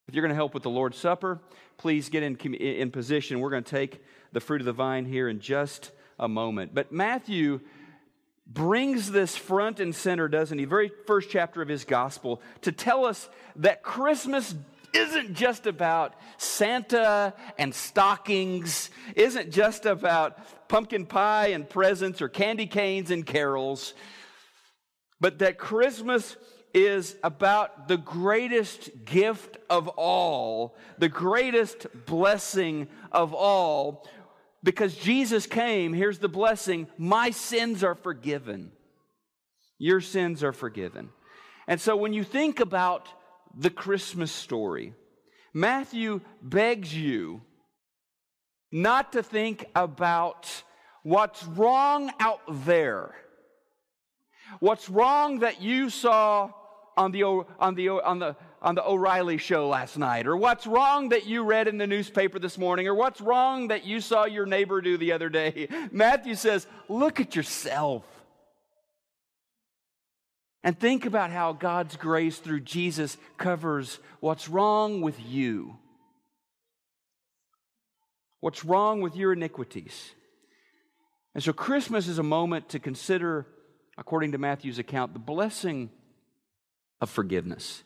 If 0.07 0.15
you're 0.15 0.23
going 0.23 0.31
to 0.31 0.37
help 0.37 0.55
with 0.55 0.63
the 0.63 0.71
Lord's 0.71 0.99
Supper, 0.99 1.41
please 1.79 2.11
get 2.11 2.23
in, 2.23 2.37
in 2.37 2.91
position. 2.91 3.41
We're 3.41 3.51
going 3.51 3.65
to 3.65 3.71
take 3.71 4.05
the 4.33 4.41
fruit 4.41 4.61
of 4.61 4.67
the 4.67 4.73
vine 4.73 5.07
here 5.07 5.29
in 5.29 5.41
just 5.41 5.93
a 6.19 6.29
moment. 6.29 6.75
But 6.75 6.93
Matthew 6.93 7.61
brings 8.47 9.11
this 9.11 9.35
front 9.35 9.81
and 9.81 9.95
center, 9.95 10.29
doesn't 10.29 10.59
he? 10.59 10.65
Very 10.65 10.93
first 11.07 11.31
chapter 11.31 11.63
of 11.63 11.69
his 11.69 11.85
gospel 11.85 12.41
to 12.61 12.71
tell 12.71 13.05
us 13.05 13.29
that 13.57 13.83
Christmas 13.83 14.55
isn't 14.97 15.35
just 15.35 15.67
about 15.67 16.15
Santa 16.39 17.35
and 17.59 17.75
stockings, 17.75 18.91
isn't 19.15 19.51
just 19.51 19.87
about 19.87 20.69
pumpkin 20.69 21.07
pie 21.07 21.49
and 21.49 21.69
presents 21.69 22.21
or 22.21 22.29
candy 22.29 22.67
canes 22.67 23.11
and 23.11 23.25
carols, 23.25 23.95
but 25.21 25.39
that 25.39 25.59
Christmas 25.59 26.37
is 26.75 27.17
about 27.23 27.89
the 27.89 27.97
greatest 27.97 28.91
gift 29.05 29.57
of 29.71 29.89
all, 29.89 30.77
the 30.99 31.09
greatest 31.09 31.87
blessing 32.07 32.89
of 33.13 33.33
all. 33.33 34.07
Because 34.63 34.95
Jesus 34.95 35.47
came, 35.47 35.95
here's 35.95 36.19
the 36.19 36.29
blessing 36.29 36.87
my 36.99 37.31
sins 37.31 37.83
are 37.85 37.95
forgiven. 37.95 38.73
Your 39.79 40.01
sins 40.01 40.43
are 40.43 40.53
forgiven. 40.53 41.11
And 41.67 41.81
so 41.81 41.97
when 41.97 42.13
you 42.13 42.25
think 42.25 42.61
about 42.61 43.09
the 43.55 43.71
Christmas 43.71 44.33
story. 44.33 44.95
Matthew 45.53 46.21
begs 46.43 46.95
you 46.95 47.43
not 48.71 49.13
to 49.13 49.23
think 49.23 49.65
about 49.75 50.63
what's 51.03 51.45
wrong 51.45 52.11
out 52.21 52.41
there. 52.67 53.15
What's 54.61 54.89
wrong 54.89 55.41
that 55.41 55.63
you 55.63 55.91
saw 55.91 56.51
on 56.97 57.13
the, 57.13 57.25
on 57.25 57.75
the, 57.75 57.89
on 57.89 58.19
the, 58.19 58.37
on 58.63 58.75
the 58.75 58.85
O'Reilly 58.87 59.39
show 59.39 59.69
last 59.69 59.99
night, 59.99 60.27
or 60.27 60.37
what's 60.37 60.67
wrong 60.67 61.11
that 61.11 61.27
you 61.27 61.43
read 61.43 61.69
in 61.69 61.79
the 61.79 61.87
newspaper 61.87 62.39
this 62.39 62.59
morning, 62.59 62.89
or 62.89 62.95
what's 62.95 63.21
wrong 63.21 63.69
that 63.69 63.85
you 63.85 64.01
saw 64.01 64.25
your 64.25 64.47
neighbor 64.47 64.81
do 64.81 64.97
the 64.97 65.13
other 65.13 65.29
day. 65.29 65.69
Matthew 65.93 66.35
says, 66.35 66.67
Look 66.89 67.21
at 67.21 67.37
yourself. 67.37 68.05
And 70.67 70.77
think 70.77 71.07
about 71.07 71.31
how 71.31 71.53
God's 71.53 71.95
grace 71.95 72.39
through 72.39 72.63
Jesus 72.63 73.17
covers 73.39 74.01
what's 74.19 74.49
wrong 74.49 75.01
with 75.01 75.15
you. 75.25 75.77
What's 78.41 78.65
wrong 78.65 79.01
with 79.01 79.15
your 79.15 79.33
iniquities. 79.33 80.11
And 81.37 81.45
so 81.45 81.53
Christmas 81.53 82.09
is 82.09 82.19
a 82.19 82.25
moment 82.25 82.69
to 82.71 82.81
consider, 82.81 83.47
according 83.97 84.33
to 84.33 84.39
Matthew's 84.39 84.81
account, 84.81 85.13
the 85.13 85.21
blessing 85.21 85.89
of 87.01 87.11
forgiveness. 87.11 87.85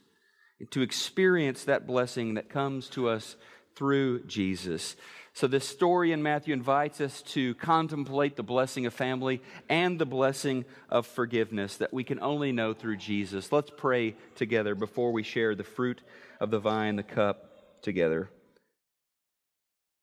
To 0.71 0.81
experience 0.81 1.65
that 1.65 1.87
blessing 1.87 2.33
that 2.35 2.49
comes 2.49 2.89
to 2.91 3.11
us 3.11 3.37
through 3.77 4.25
Jesus. 4.25 4.97
So, 5.33 5.47
this 5.47 5.67
story 5.67 6.13
in 6.13 6.23
Matthew 6.23 6.53
invites 6.53 7.01
us 7.01 7.23
to 7.23 7.55
contemplate 7.55 8.37
the 8.37 8.43
blessing 8.43 8.85
of 8.87 8.93
family 8.93 9.41
and 9.69 9.99
the 9.99 10.07
blessing 10.07 10.65
of 10.89 11.07
forgiveness 11.07 11.77
that 11.77 11.95
we 11.95 12.03
can 12.03 12.21
only 12.21 12.51
know 12.53 12.75
through 12.75 12.97
Jesus. 12.97 13.53
Let's 13.53 13.71
pray 13.75 14.17
together 14.35 14.75
before 14.75 15.13
we 15.13 15.23
share 15.23 15.55
the 15.55 15.65
fruit 15.65 16.03
of 16.41 16.51
the 16.51 16.59
vine, 16.59 16.97
the 16.97 17.05
cup 17.05 17.83
together. 17.83 18.29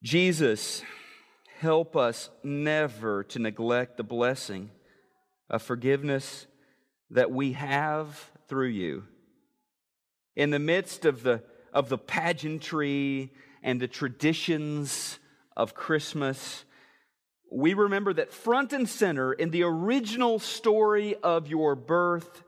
Jesus, 0.01 0.81
help 1.59 1.95
us 1.95 2.29
never 2.43 3.23
to 3.25 3.39
neglect 3.39 3.97
the 3.97 4.03
blessing 4.03 4.71
of 5.49 5.61
forgiveness 5.61 6.47
that 7.09 7.31
we 7.31 7.53
have 7.53 8.31
through 8.47 8.67
you. 8.67 9.03
In 10.35 10.51
the 10.51 10.59
midst 10.59 11.03
of 11.05 11.23
the, 11.23 11.43
of 11.73 11.89
the 11.89 11.97
pageantry 11.97 13.33
and 13.67 13.81
the 13.81 13.87
traditions 13.87 15.19
of 15.57 15.73
Christmas, 15.73 16.63
we 17.51 17.73
remember 17.73 18.13
that 18.13 18.31
front 18.31 18.71
and 18.71 18.87
center 18.87 19.33
in 19.33 19.51
the 19.51 19.63
original 19.63 20.39
story 20.39 21.15
of 21.15 21.47
your 21.47 21.75
birth, 21.75 22.43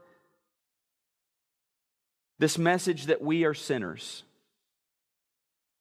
this 2.39 2.57
message 2.57 3.07
that 3.07 3.21
we 3.21 3.43
are 3.43 3.53
sinners. 3.53 4.23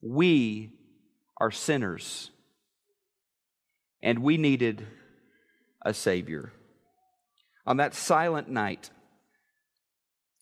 We 0.03 0.73
are 1.37 1.53
sinners. 1.53 2.33
And 4.03 4.19
we 4.19 4.39
needed 4.39 4.89
a 5.83 5.95
Savior. 5.95 6.53
On 7.65 7.77
that 7.77 7.95
silent 7.95 8.49
night, 8.49 8.91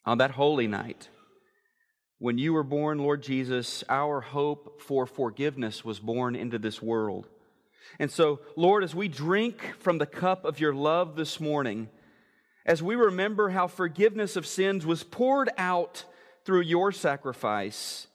on 0.06 0.16
that 0.18 0.30
holy 0.30 0.66
night, 0.66 1.10
when 2.18 2.38
you 2.38 2.52
were 2.52 2.62
born, 2.62 2.98
Lord 2.98 3.22
Jesus, 3.22 3.84
our 3.88 4.20
hope 4.20 4.80
for 4.80 5.06
forgiveness 5.06 5.84
was 5.84 6.00
born 6.00 6.34
into 6.34 6.58
this 6.58 6.80
world. 6.80 7.28
And 7.98 8.10
so, 8.10 8.40
Lord, 8.56 8.84
as 8.84 8.94
we 8.94 9.08
drink 9.08 9.74
from 9.78 9.98
the 9.98 10.06
cup 10.06 10.44
of 10.44 10.58
your 10.60 10.74
love 10.74 11.16
this 11.16 11.40
morning, 11.40 11.88
as 12.64 12.82
we 12.82 12.94
remember 12.94 13.50
how 13.50 13.66
forgiveness 13.66 14.34
of 14.36 14.46
sins 14.46 14.84
was 14.84 15.04
poured 15.04 15.50
out 15.56 16.04
through 16.44 16.62
your 16.62 16.90
sacrifice, 16.90 18.06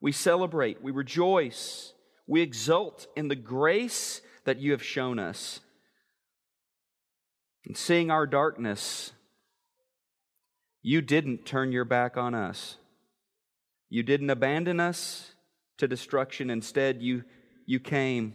we 0.00 0.12
celebrate, 0.12 0.82
we 0.82 0.90
rejoice, 0.90 1.94
we 2.26 2.42
exult 2.42 3.06
in 3.16 3.28
the 3.28 3.36
grace 3.36 4.20
that 4.44 4.58
you 4.58 4.72
have 4.72 4.82
shown 4.82 5.18
us. 5.18 5.60
And 7.64 7.76
seeing 7.76 8.10
our 8.10 8.26
darkness, 8.26 9.12
you 10.86 11.00
didn't 11.00 11.46
turn 11.46 11.72
your 11.72 11.86
back 11.86 12.18
on 12.18 12.34
us. 12.34 12.76
You 13.88 14.02
didn't 14.02 14.28
abandon 14.28 14.80
us 14.80 15.32
to 15.78 15.88
destruction. 15.88 16.50
Instead, 16.50 17.00
you, 17.00 17.24
you 17.64 17.80
came, 17.80 18.34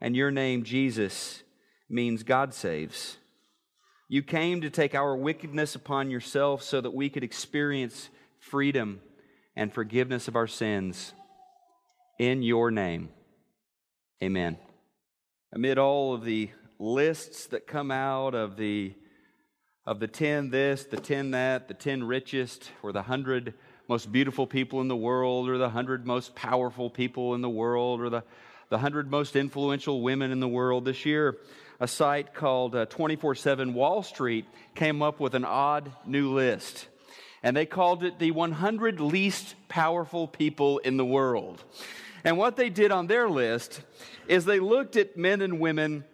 and 0.00 0.14
your 0.14 0.30
name, 0.30 0.62
Jesus, 0.62 1.42
means 1.90 2.22
God 2.22 2.54
saves. 2.54 3.16
You 4.08 4.22
came 4.22 4.60
to 4.60 4.70
take 4.70 4.94
our 4.94 5.16
wickedness 5.16 5.74
upon 5.74 6.08
yourself 6.08 6.62
so 6.62 6.80
that 6.80 6.94
we 6.94 7.10
could 7.10 7.24
experience 7.24 8.10
freedom 8.38 9.00
and 9.56 9.72
forgiveness 9.72 10.28
of 10.28 10.36
our 10.36 10.46
sins 10.46 11.14
in 12.20 12.44
your 12.44 12.70
name. 12.70 13.08
Amen. 14.22 14.56
Amid 15.52 15.78
all 15.78 16.14
of 16.14 16.24
the 16.24 16.50
lists 16.78 17.46
that 17.46 17.66
come 17.66 17.90
out 17.90 18.36
of 18.36 18.56
the 18.56 18.94
of 19.86 20.00
the 20.00 20.08
10 20.08 20.50
this, 20.50 20.84
the 20.84 20.96
10 20.96 21.32
that, 21.32 21.68
the 21.68 21.74
10 21.74 22.04
richest, 22.04 22.70
or 22.82 22.92
the 22.92 23.00
100 23.00 23.54
most 23.86 24.10
beautiful 24.10 24.46
people 24.46 24.80
in 24.80 24.88
the 24.88 24.96
world, 24.96 25.48
or 25.48 25.58
the 25.58 25.64
100 25.64 26.06
most 26.06 26.34
powerful 26.34 26.88
people 26.88 27.34
in 27.34 27.42
the 27.42 27.50
world, 27.50 28.00
or 28.00 28.08
the, 28.08 28.22
the 28.70 28.76
100 28.76 29.10
most 29.10 29.36
influential 29.36 30.00
women 30.00 30.30
in 30.30 30.40
the 30.40 30.48
world. 30.48 30.86
This 30.86 31.04
year, 31.04 31.36
a 31.80 31.88
site 31.88 32.32
called 32.32 32.74
uh, 32.74 32.86
24 32.86 33.32
uh, 33.32 33.34
7 33.34 33.74
Wall 33.74 34.02
Street 34.02 34.46
came 34.74 35.02
up 35.02 35.20
with 35.20 35.34
an 35.34 35.44
odd 35.44 35.92
new 36.06 36.32
list. 36.32 36.88
And 37.42 37.54
they 37.54 37.66
called 37.66 38.04
it 38.04 38.18
the 38.18 38.30
100 38.30 39.00
least 39.00 39.54
powerful 39.68 40.26
people 40.26 40.78
in 40.78 40.96
the 40.96 41.04
world. 41.04 41.62
And 42.24 42.38
what 42.38 42.56
they 42.56 42.70
did 42.70 42.90
on 42.90 43.06
their 43.06 43.28
list 43.28 43.82
is 44.28 44.46
they 44.46 44.60
looked 44.60 44.96
at 44.96 45.18
men 45.18 45.42
and 45.42 45.60
women 45.60 46.04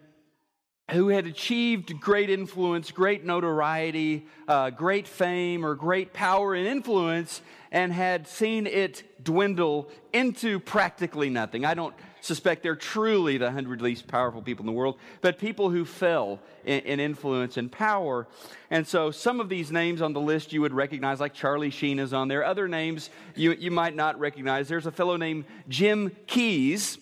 who 0.91 1.07
had 1.07 1.25
achieved 1.25 1.99
great 1.99 2.29
influence, 2.29 2.91
great 2.91 3.23
notoriety, 3.23 4.25
uh, 4.47 4.69
great 4.69 5.07
fame, 5.07 5.65
or 5.65 5.73
great 5.73 6.11
power 6.11 6.53
and 6.53 6.67
influence, 6.67 7.41
and 7.71 7.93
had 7.93 8.27
seen 8.27 8.67
it 8.67 9.03
dwindle 9.23 9.89
into 10.11 10.59
practically 10.59 11.29
nothing. 11.29 11.63
I 11.63 11.73
don't 11.73 11.95
suspect 12.19 12.61
they're 12.61 12.75
truly 12.75 13.37
the 13.37 13.45
100 13.45 13.81
least 13.81 14.07
powerful 14.07 14.41
people 14.41 14.63
in 14.63 14.67
the 14.67 14.71
world, 14.73 14.97
but 15.21 15.39
people 15.39 15.69
who 15.69 15.85
fell 15.85 16.39
in, 16.65 16.81
in, 16.81 16.99
influence 16.99 17.57
and 17.57 17.71
power. 17.71 18.27
And 18.69 18.85
so 18.85 19.11
some 19.11 19.39
of 19.39 19.49
these 19.49 19.71
names 19.71 20.01
on 20.01 20.13
the 20.13 20.19
list 20.19 20.53
you 20.53 20.61
would 20.61 20.73
recognize, 20.73 21.19
like 21.19 21.33
Charlie 21.33 21.71
Sheen 21.71 21.99
is 21.99 22.13
on 22.13 22.27
there. 22.27 22.43
Other 22.43 22.67
names 22.67 23.09
you, 23.35 23.53
you 23.53 23.71
might 23.71 23.95
not 23.95 24.19
recognize. 24.19 24.67
There's 24.67 24.85
a 24.85 24.91
fellow 24.91 25.17
named 25.17 25.45
Jim 25.67 26.15
Keyes 26.27 26.99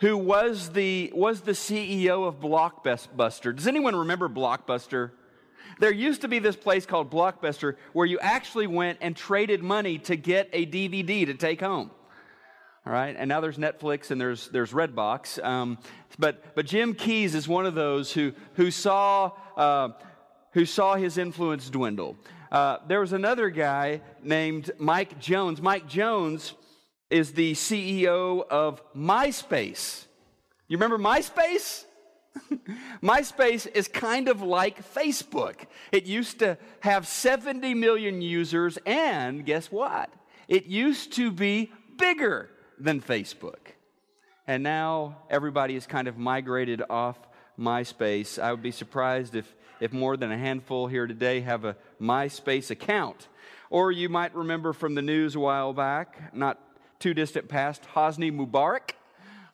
who 0.00 0.16
was 0.16 0.70
the, 0.70 1.12
was 1.14 1.42
the 1.42 1.52
CEO 1.52 2.26
of 2.26 2.40
Blockbuster. 2.40 3.54
Does 3.54 3.66
anyone 3.66 3.94
remember 3.94 4.28
Blockbuster? 4.28 5.10
There 5.78 5.92
used 5.92 6.22
to 6.22 6.28
be 6.28 6.38
this 6.38 6.56
place 6.56 6.86
called 6.86 7.10
Blockbuster 7.10 7.76
where 7.92 8.06
you 8.06 8.18
actually 8.18 8.66
went 8.66 8.98
and 9.00 9.14
traded 9.14 9.62
money 9.62 9.98
to 10.00 10.16
get 10.16 10.48
a 10.52 10.66
DVD 10.66 11.26
to 11.26 11.34
take 11.34 11.60
home. 11.60 11.90
All 12.86 12.92
right, 12.94 13.14
and 13.16 13.28
now 13.28 13.40
there's 13.40 13.58
Netflix 13.58 14.10
and 14.10 14.18
there's 14.18 14.48
there's 14.48 14.72
Redbox. 14.72 15.42
Um, 15.44 15.78
but 16.18 16.54
but 16.54 16.64
Jim 16.64 16.94
Keyes 16.94 17.34
is 17.34 17.46
one 17.46 17.66
of 17.66 17.74
those 17.74 18.10
who 18.10 18.32
who 18.54 18.70
saw 18.70 19.32
uh, 19.56 19.90
who 20.52 20.64
saw 20.64 20.94
his 20.94 21.18
influence 21.18 21.68
dwindle. 21.68 22.16
Uh, 22.50 22.78
there 22.88 23.00
was 23.00 23.12
another 23.12 23.50
guy 23.50 24.00
named 24.22 24.70
Mike 24.78 25.20
Jones. 25.20 25.60
Mike 25.60 25.86
Jones 25.86 26.54
is 27.10 27.32
the 27.32 27.52
CEO 27.52 28.46
of 28.48 28.82
MySpace. 28.94 30.04
You 30.68 30.76
remember 30.76 30.98
MySpace? 30.98 31.84
MySpace 33.02 33.66
is 33.66 33.88
kind 33.88 34.28
of 34.28 34.40
like 34.40 34.94
Facebook. 34.94 35.66
It 35.90 36.06
used 36.06 36.38
to 36.38 36.56
have 36.80 37.06
70 37.06 37.74
million 37.74 38.22
users, 38.22 38.78
and 38.86 39.44
guess 39.44 39.70
what? 39.72 40.12
It 40.48 40.66
used 40.66 41.12
to 41.14 41.30
be 41.32 41.72
bigger 41.98 42.50
than 42.78 43.00
Facebook. 43.00 43.74
And 44.46 44.62
now 44.62 45.18
everybody 45.28 45.74
has 45.74 45.86
kind 45.86 46.08
of 46.08 46.16
migrated 46.16 46.82
off 46.88 47.18
MySpace. 47.58 48.40
I 48.40 48.52
would 48.52 48.62
be 48.62 48.70
surprised 48.70 49.34
if, 49.34 49.54
if 49.80 49.92
more 49.92 50.16
than 50.16 50.32
a 50.32 50.38
handful 50.38 50.86
here 50.86 51.06
today 51.06 51.40
have 51.40 51.64
a 51.64 51.76
MySpace 52.00 52.70
account. 52.70 53.28
Or 53.68 53.92
you 53.92 54.08
might 54.08 54.34
remember 54.34 54.72
from 54.72 54.94
the 54.94 55.02
news 55.02 55.36
a 55.36 55.40
while 55.40 55.72
back, 55.72 56.34
not 56.34 56.58
too 57.00 57.14
distant 57.14 57.48
past, 57.48 57.82
Hosni 57.94 58.30
Mubarak, 58.30 58.92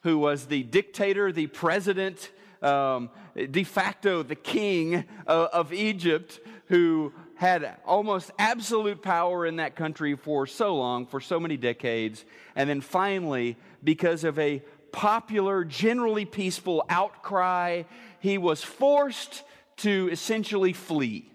who 0.03 0.19
was 0.19 0.47
the 0.47 0.65
dictator, 0.65 1.33
the 1.33 1.47
president, 1.47 2.31
um, 2.61 3.09
de 3.35 3.65
facto 3.65 4.23
the 4.23 4.35
king 4.35 5.05
of, 5.27 5.49
of 5.49 5.73
Egypt, 5.73 6.41
who 6.67 7.13
had 7.37 7.77
almost 7.87 8.31
absolute 8.39 9.01
power 9.01 9.47
in 9.47 9.57
that 9.57 9.77
country 9.77 10.17
for 10.17 10.47
so 10.47 10.75
long, 10.75 11.07
for 11.07 11.21
so 11.21 11.39
many 11.39 11.57
decades. 11.57 12.25
And 12.57 12.69
then 12.69 12.81
finally, 12.81 13.57
because 13.85 14.25
of 14.25 14.39
a 14.39 14.63
popular, 14.91 15.65
generally 15.65 16.25
peaceful 16.25 16.85
outcry, 16.89 17.85
he 18.19 18.39
was 18.39 18.63
forced 18.65 19.45
to 19.77 20.09
essentially 20.11 20.73
flee, 20.73 21.31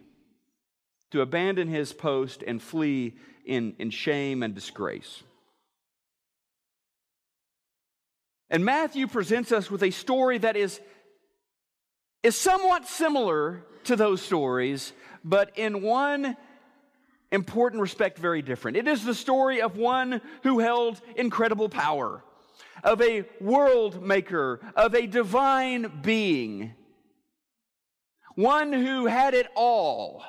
to 1.11 1.21
abandon 1.21 1.67
his 1.67 1.93
post 1.93 2.43
and 2.45 2.61
flee 2.61 3.13
in, 3.45 3.75
in 3.77 3.91
shame 3.91 4.43
and 4.43 4.55
disgrace. 4.55 5.23
And 8.51 8.65
Matthew 8.65 9.07
presents 9.07 9.53
us 9.53 9.71
with 9.71 9.81
a 9.81 9.91
story 9.91 10.37
that 10.39 10.57
is, 10.57 10.81
is 12.21 12.37
somewhat 12.37 12.85
similar 12.85 13.63
to 13.85 13.95
those 13.95 14.21
stories, 14.21 14.91
but 15.23 15.57
in 15.57 15.81
one 15.81 16.35
important 17.31 17.81
respect, 17.81 18.17
very 18.17 18.41
different. 18.41 18.75
It 18.75 18.89
is 18.89 19.05
the 19.05 19.15
story 19.15 19.61
of 19.61 19.77
one 19.77 20.19
who 20.43 20.59
held 20.59 20.99
incredible 21.15 21.69
power, 21.69 22.25
of 22.83 23.01
a 23.01 23.23
world 23.39 24.03
maker, 24.03 24.59
of 24.75 24.95
a 24.95 25.07
divine 25.07 26.01
being, 26.01 26.73
one 28.35 28.73
who 28.73 29.05
had 29.05 29.33
it 29.33 29.47
all, 29.55 30.25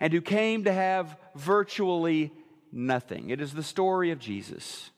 and 0.00 0.12
who 0.12 0.20
came 0.20 0.64
to 0.64 0.72
have 0.72 1.16
virtually 1.36 2.32
nothing. 2.72 3.30
It 3.30 3.40
is 3.40 3.52
the 3.52 3.62
story 3.62 4.10
of 4.10 4.18
Jesus. 4.18 4.90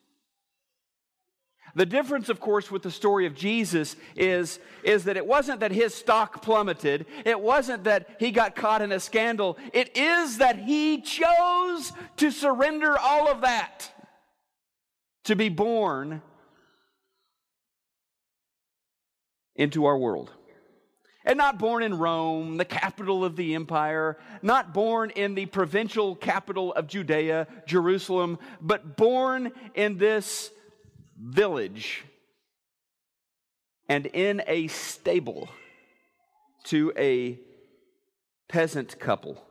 The 1.74 1.86
difference, 1.86 2.28
of 2.28 2.38
course, 2.38 2.70
with 2.70 2.82
the 2.82 2.90
story 2.90 3.24
of 3.24 3.34
Jesus 3.34 3.96
is, 4.14 4.58
is 4.84 5.04
that 5.04 5.16
it 5.16 5.26
wasn't 5.26 5.60
that 5.60 5.72
his 5.72 5.94
stock 5.94 6.42
plummeted. 6.42 7.06
It 7.24 7.40
wasn't 7.40 7.84
that 7.84 8.16
he 8.18 8.30
got 8.30 8.54
caught 8.54 8.82
in 8.82 8.92
a 8.92 9.00
scandal. 9.00 9.56
It 9.72 9.96
is 9.96 10.38
that 10.38 10.58
he 10.58 11.00
chose 11.00 11.92
to 12.18 12.30
surrender 12.30 12.98
all 12.98 13.28
of 13.28 13.40
that 13.40 13.90
to 15.24 15.36
be 15.36 15.48
born 15.48 16.20
into 19.56 19.86
our 19.86 19.96
world. 19.96 20.30
And 21.24 21.38
not 21.38 21.58
born 21.58 21.84
in 21.84 21.96
Rome, 21.98 22.56
the 22.56 22.64
capital 22.64 23.24
of 23.24 23.36
the 23.36 23.54
empire, 23.54 24.18
not 24.42 24.74
born 24.74 25.10
in 25.10 25.34
the 25.34 25.46
provincial 25.46 26.16
capital 26.16 26.74
of 26.74 26.88
Judea, 26.88 27.46
Jerusalem, 27.64 28.38
but 28.60 28.96
born 28.96 29.52
in 29.74 29.98
this 29.98 30.50
village 31.22 32.04
and 33.88 34.06
in 34.06 34.42
a 34.46 34.66
stable 34.66 35.48
to 36.64 36.92
a 36.96 37.38
peasant 38.48 38.98
couple. 38.98 39.42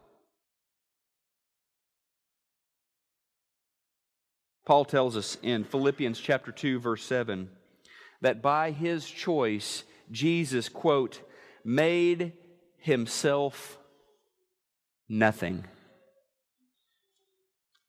Paul 4.65 4.85
tells 4.85 5.17
us 5.17 5.37
in 5.41 5.63
Philippians 5.63 6.19
chapter 6.19 6.51
2 6.51 6.79
verse 6.79 7.03
7 7.03 7.49
that 8.21 8.41
by 8.41 8.71
his 8.71 9.09
choice 9.09 9.83
Jesus 10.11 10.69
quote 10.69 11.21
made 11.63 12.33
himself 12.77 13.77
nothing 15.09 15.65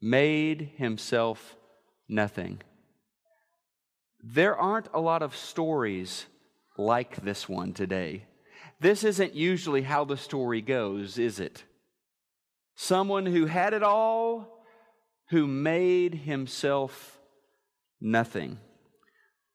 made 0.01 0.73
himself 0.77 1.57
nothing 2.09 2.61
there 4.22 4.56
aren't 4.56 4.88
a 4.94 5.00
lot 5.00 5.22
of 5.22 5.37
stories 5.37 6.26
like 6.78 7.22
this 7.24 7.48
one 7.48 7.72
today. 7.72 8.24
This 8.80 9.04
isn't 9.04 9.35
usually 9.35 9.82
how 9.82 10.04
the 10.04 10.16
story 10.16 10.61
goes, 10.61 11.18
is 11.18 11.40
it? 11.40 11.64
Someone 12.74 13.26
who 13.26 13.46
had 13.46 13.74
it 13.74 13.82
all, 13.82 14.64
who 15.30 15.46
made 15.46 16.14
himself 16.14 17.20
nothing. 18.00 18.58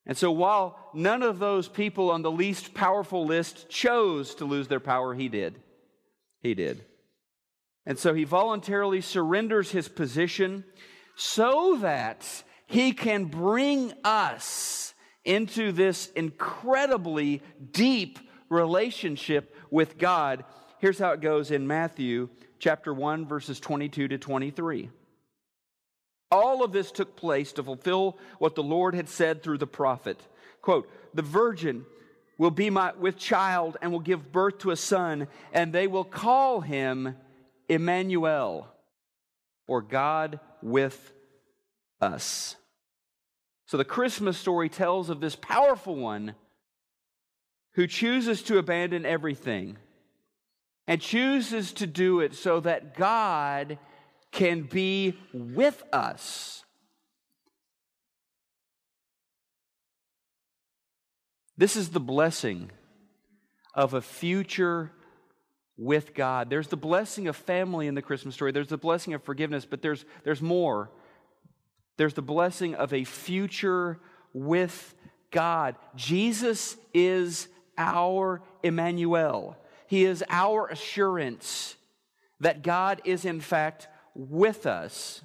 And 0.05 0.17
so, 0.17 0.31
while 0.31 0.89
none 0.93 1.23
of 1.23 1.39
those 1.39 1.67
people 1.67 2.11
on 2.11 2.21
the 2.21 2.31
least 2.31 2.73
powerful 2.73 3.25
list 3.25 3.69
chose 3.69 4.35
to 4.35 4.45
lose 4.45 4.69
their 4.69 4.79
power, 4.79 5.13
he 5.13 5.27
did. 5.27 5.59
He 6.41 6.53
did. 6.53 6.85
And 7.85 7.99
so, 7.99 8.13
he 8.13 8.23
voluntarily 8.23 9.01
surrenders 9.01 9.71
his 9.71 9.89
position 9.89 10.63
so 11.17 11.77
that 11.81 12.43
he 12.67 12.91
can 12.91 13.25
bring 13.25 13.93
us 14.03 14.93
into 15.25 15.71
this 15.71 16.07
incredibly 16.15 17.41
deep 17.71 18.19
relationship 18.49 19.55
with 19.71 19.97
God. 19.97 20.45
Here's 20.79 20.99
how 20.99 21.11
it 21.11 21.21
goes 21.21 21.49
in 21.51 21.65
Matthew 21.65 22.29
chapter 22.59 22.93
1 22.93 23.25
verses 23.25 23.59
22 23.59 24.09
to 24.09 24.17
23. 24.17 24.89
All 26.29 26.63
of 26.63 26.73
this 26.73 26.91
took 26.91 27.15
place 27.15 27.53
to 27.53 27.63
fulfill 27.63 28.17
what 28.37 28.55
the 28.55 28.63
Lord 28.63 28.95
had 28.95 29.07
said 29.07 29.41
through 29.41 29.59
the 29.59 29.67
prophet. 29.67 30.19
Quote, 30.61 30.89
"The 31.13 31.21
virgin 31.21 31.85
will 32.37 32.51
be 32.51 32.69
my, 32.69 32.93
with 32.93 33.17
child 33.17 33.77
and 33.81 33.91
will 33.91 34.01
give 34.01 34.31
birth 34.31 34.59
to 34.59 34.71
a 34.71 34.75
son, 34.75 35.27
and 35.53 35.71
they 35.71 35.87
will 35.87 36.03
call 36.03 36.61
him 36.61 37.15
Emmanuel, 37.69 38.67
or 39.67 39.81
God 39.81 40.39
with 40.61 41.13
us. 42.01 42.55
So 43.65 43.77
the 43.77 43.85
Christmas 43.85 44.37
story 44.37 44.69
tells 44.69 45.09
of 45.09 45.19
this 45.19 45.35
powerful 45.35 45.95
one 45.95 46.35
who 47.73 47.85
chooses 47.85 48.41
to 48.43 48.57
abandon 48.57 49.05
everything 49.05 49.77
and 50.87 51.01
chooses 51.01 51.73
to 51.73 51.85
do 51.85 52.21
it 52.21 52.33
so 52.33 52.59
that 52.61 52.95
God 52.95 53.77
can 54.31 54.61
be 54.63 55.17
with 55.33 55.83
us. 55.91 56.63
This 61.57 61.75
is 61.75 61.89
the 61.89 61.99
blessing 61.99 62.71
of 63.73 63.93
a 63.93 64.01
future 64.01 64.91
with 65.77 66.13
God. 66.13 66.49
There's 66.49 66.67
the 66.67 66.77
blessing 66.77 67.27
of 67.27 67.35
family 67.35 67.87
in 67.87 67.95
the 67.95 68.01
Christmas 68.01 68.35
story. 68.35 68.51
There's 68.51 68.67
the 68.67 68.77
blessing 68.77 69.13
of 69.13 69.23
forgiveness, 69.23 69.65
but 69.65 69.81
there's, 69.81 70.05
there's 70.23 70.41
more. 70.41 70.89
There's 71.97 72.13
the 72.13 72.21
blessing 72.21 72.75
of 72.75 72.93
a 72.93 73.03
future 73.03 73.99
with 74.33 74.93
God. 75.31 75.75
Jesus 75.95 76.77
is 76.93 77.47
our 77.77 78.41
Emmanuel. 78.63 79.57
He 79.87 80.05
is 80.05 80.23
our 80.29 80.67
assurance 80.67 81.75
that 82.39 82.61
God 82.61 83.01
is 83.03 83.25
in 83.25 83.41
fact 83.41 83.87
with 84.13 84.65
us. 84.65 85.21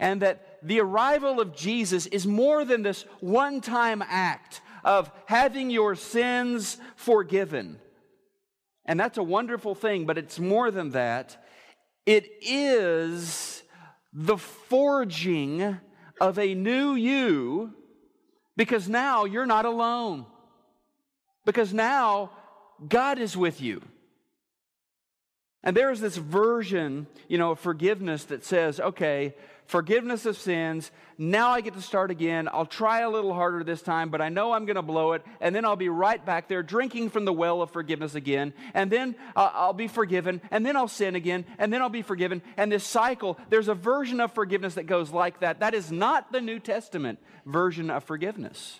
And 0.00 0.22
that 0.22 0.58
the 0.62 0.80
arrival 0.80 1.40
of 1.40 1.56
Jesus 1.56 2.06
is 2.06 2.26
more 2.26 2.64
than 2.64 2.82
this 2.82 3.02
one 3.20 3.60
time 3.60 4.02
act 4.06 4.60
of 4.84 5.10
having 5.26 5.70
your 5.70 5.94
sins 5.94 6.78
forgiven. 6.96 7.78
And 8.84 8.98
that's 8.98 9.18
a 9.18 9.22
wonderful 9.22 9.74
thing, 9.74 10.06
but 10.06 10.18
it's 10.18 10.38
more 10.38 10.70
than 10.70 10.90
that. 10.90 11.44
It 12.06 12.28
is 12.40 13.47
the 14.12 14.36
forging 14.36 15.78
of 16.20 16.38
a 16.38 16.54
new 16.54 16.94
you 16.94 17.74
because 18.56 18.88
now 18.88 19.24
you're 19.24 19.46
not 19.46 19.64
alone. 19.64 20.26
Because 21.44 21.72
now 21.72 22.30
God 22.86 23.18
is 23.18 23.36
with 23.36 23.60
you. 23.60 23.82
And 25.64 25.76
there's 25.76 26.00
this 26.00 26.16
version, 26.16 27.06
you 27.26 27.36
know, 27.36 27.52
of 27.52 27.58
forgiveness 27.58 28.24
that 28.26 28.44
says, 28.44 28.78
okay, 28.78 29.34
forgiveness 29.66 30.24
of 30.24 30.38
sins. 30.38 30.90
Now 31.18 31.50
I 31.50 31.60
get 31.60 31.74
to 31.74 31.82
start 31.82 32.12
again. 32.12 32.48
I'll 32.52 32.64
try 32.64 33.00
a 33.00 33.10
little 33.10 33.34
harder 33.34 33.64
this 33.64 33.82
time, 33.82 34.08
but 34.08 34.20
I 34.20 34.28
know 34.28 34.52
I'm 34.52 34.66
going 34.66 34.76
to 34.76 34.82
blow 34.82 35.14
it. 35.14 35.22
And 35.40 35.54
then 35.54 35.64
I'll 35.64 35.74
be 35.74 35.88
right 35.88 36.24
back 36.24 36.48
there 36.48 36.62
drinking 36.62 37.10
from 37.10 37.24
the 37.24 37.32
well 37.32 37.60
of 37.60 37.72
forgiveness 37.72 38.14
again. 38.14 38.54
And 38.72 38.90
then 38.90 39.16
uh, 39.34 39.50
I'll 39.52 39.72
be 39.72 39.88
forgiven. 39.88 40.40
And 40.52 40.64
then 40.64 40.76
I'll 40.76 40.86
sin 40.88 41.16
again. 41.16 41.44
And 41.58 41.72
then 41.72 41.82
I'll 41.82 41.88
be 41.88 42.02
forgiven. 42.02 42.40
And 42.56 42.70
this 42.70 42.84
cycle, 42.84 43.36
there's 43.50 43.68
a 43.68 43.74
version 43.74 44.20
of 44.20 44.32
forgiveness 44.32 44.74
that 44.74 44.86
goes 44.86 45.10
like 45.10 45.40
that. 45.40 45.58
That 45.58 45.74
is 45.74 45.90
not 45.90 46.30
the 46.30 46.40
New 46.40 46.60
Testament 46.60 47.18
version 47.44 47.90
of 47.90 48.04
forgiveness. 48.04 48.78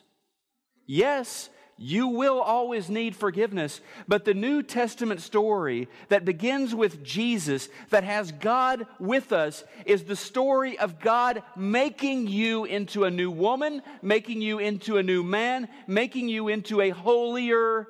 Yes, 0.86 1.50
you 1.78 2.08
will 2.08 2.40
always 2.40 2.90
need 2.90 3.14
forgiveness. 3.14 3.80
But 4.08 4.24
the 4.24 4.34
New 4.34 4.62
Testament 4.62 5.20
story 5.20 5.88
that 6.08 6.24
begins 6.24 6.74
with 6.74 7.04
Jesus, 7.04 7.68
that 7.90 8.02
has 8.02 8.32
God 8.32 8.86
with 8.98 9.32
us, 9.32 9.62
is 9.86 10.04
the 10.04 10.16
story 10.16 10.76
of 10.78 11.00
God 11.00 11.42
making 11.56 12.26
you 12.26 12.64
into 12.64 13.04
a 13.04 13.10
new 13.10 13.30
woman, 13.30 13.82
making 14.02 14.42
you 14.42 14.58
into 14.58 14.98
a 14.98 15.02
new 15.02 15.22
man, 15.22 15.68
making 15.86 16.28
you 16.28 16.48
into 16.48 16.80
a 16.80 16.90
holier 16.90 17.86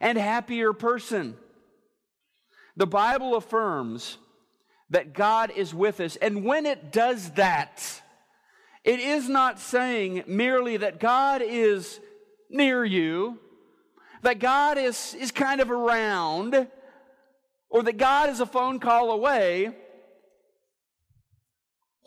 and 0.00 0.18
happier 0.18 0.72
person. 0.72 1.36
The 2.76 2.86
Bible 2.86 3.36
affirms 3.36 4.18
that 4.90 5.12
God 5.12 5.52
is 5.54 5.72
with 5.72 6.00
us. 6.00 6.16
And 6.16 6.44
when 6.44 6.66
it 6.66 6.90
does 6.90 7.30
that, 7.32 8.02
it 8.82 8.98
is 8.98 9.28
not 9.28 9.60
saying 9.60 10.24
merely 10.26 10.78
that 10.78 10.98
God 10.98 11.42
is 11.42 12.00
near 12.50 12.84
you, 12.84 13.38
that 14.22 14.38
God 14.38 14.78
is, 14.78 15.14
is 15.14 15.30
kind 15.30 15.60
of 15.60 15.70
around, 15.70 16.68
or 17.70 17.82
that 17.82 17.96
God 17.96 18.28
is 18.28 18.40
a 18.40 18.46
phone 18.46 18.80
call 18.80 19.12
away, 19.12 19.70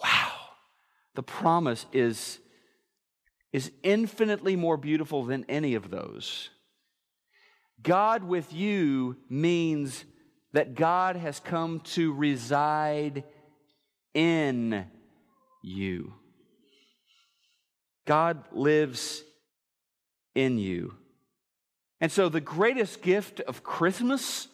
wow, 0.02 0.32
the 1.16 1.24
promise 1.24 1.86
is, 1.94 2.40
is 3.52 3.72
infinitely 3.82 4.56
more 4.56 4.78
beautiful 4.78 5.24
than 5.24 5.46
any 5.48 5.76
of 5.76 5.90
those. 5.90 6.50
God 7.82 8.24
with 8.24 8.54
you 8.54 9.18
means 9.30 10.06
that 10.54 10.76
God 10.76 11.16
has 11.16 11.40
come 11.40 11.80
to 11.82 12.14
reside 12.14 13.24
in 14.14 14.86
you. 15.64 16.14
God 18.06 18.44
lives 18.52 19.24
in 20.36 20.58
you. 20.58 20.96
And 22.02 22.12
so, 22.12 22.30
the 22.30 22.42
greatest 22.42 23.02
gift 23.02 23.40
of 23.42 23.64
Christmas 23.64 24.48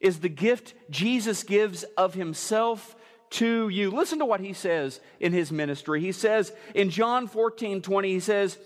is 0.00 0.20
the 0.20 0.28
gift 0.28 0.74
Jesus 0.90 1.42
gives 1.42 1.84
of 1.96 2.14
himself 2.14 2.96
to 3.30 3.68
you. 3.68 3.90
Listen 3.90 4.18
to 4.18 4.24
what 4.24 4.40
he 4.40 4.52
says 4.52 5.00
in 5.20 5.32
his 5.32 5.52
ministry. 5.52 6.00
He 6.00 6.12
says 6.12 6.52
in 6.74 6.90
John 6.90 7.28
14 7.28 7.82
20, 7.82 8.08
he 8.08 8.20
says, 8.20 8.58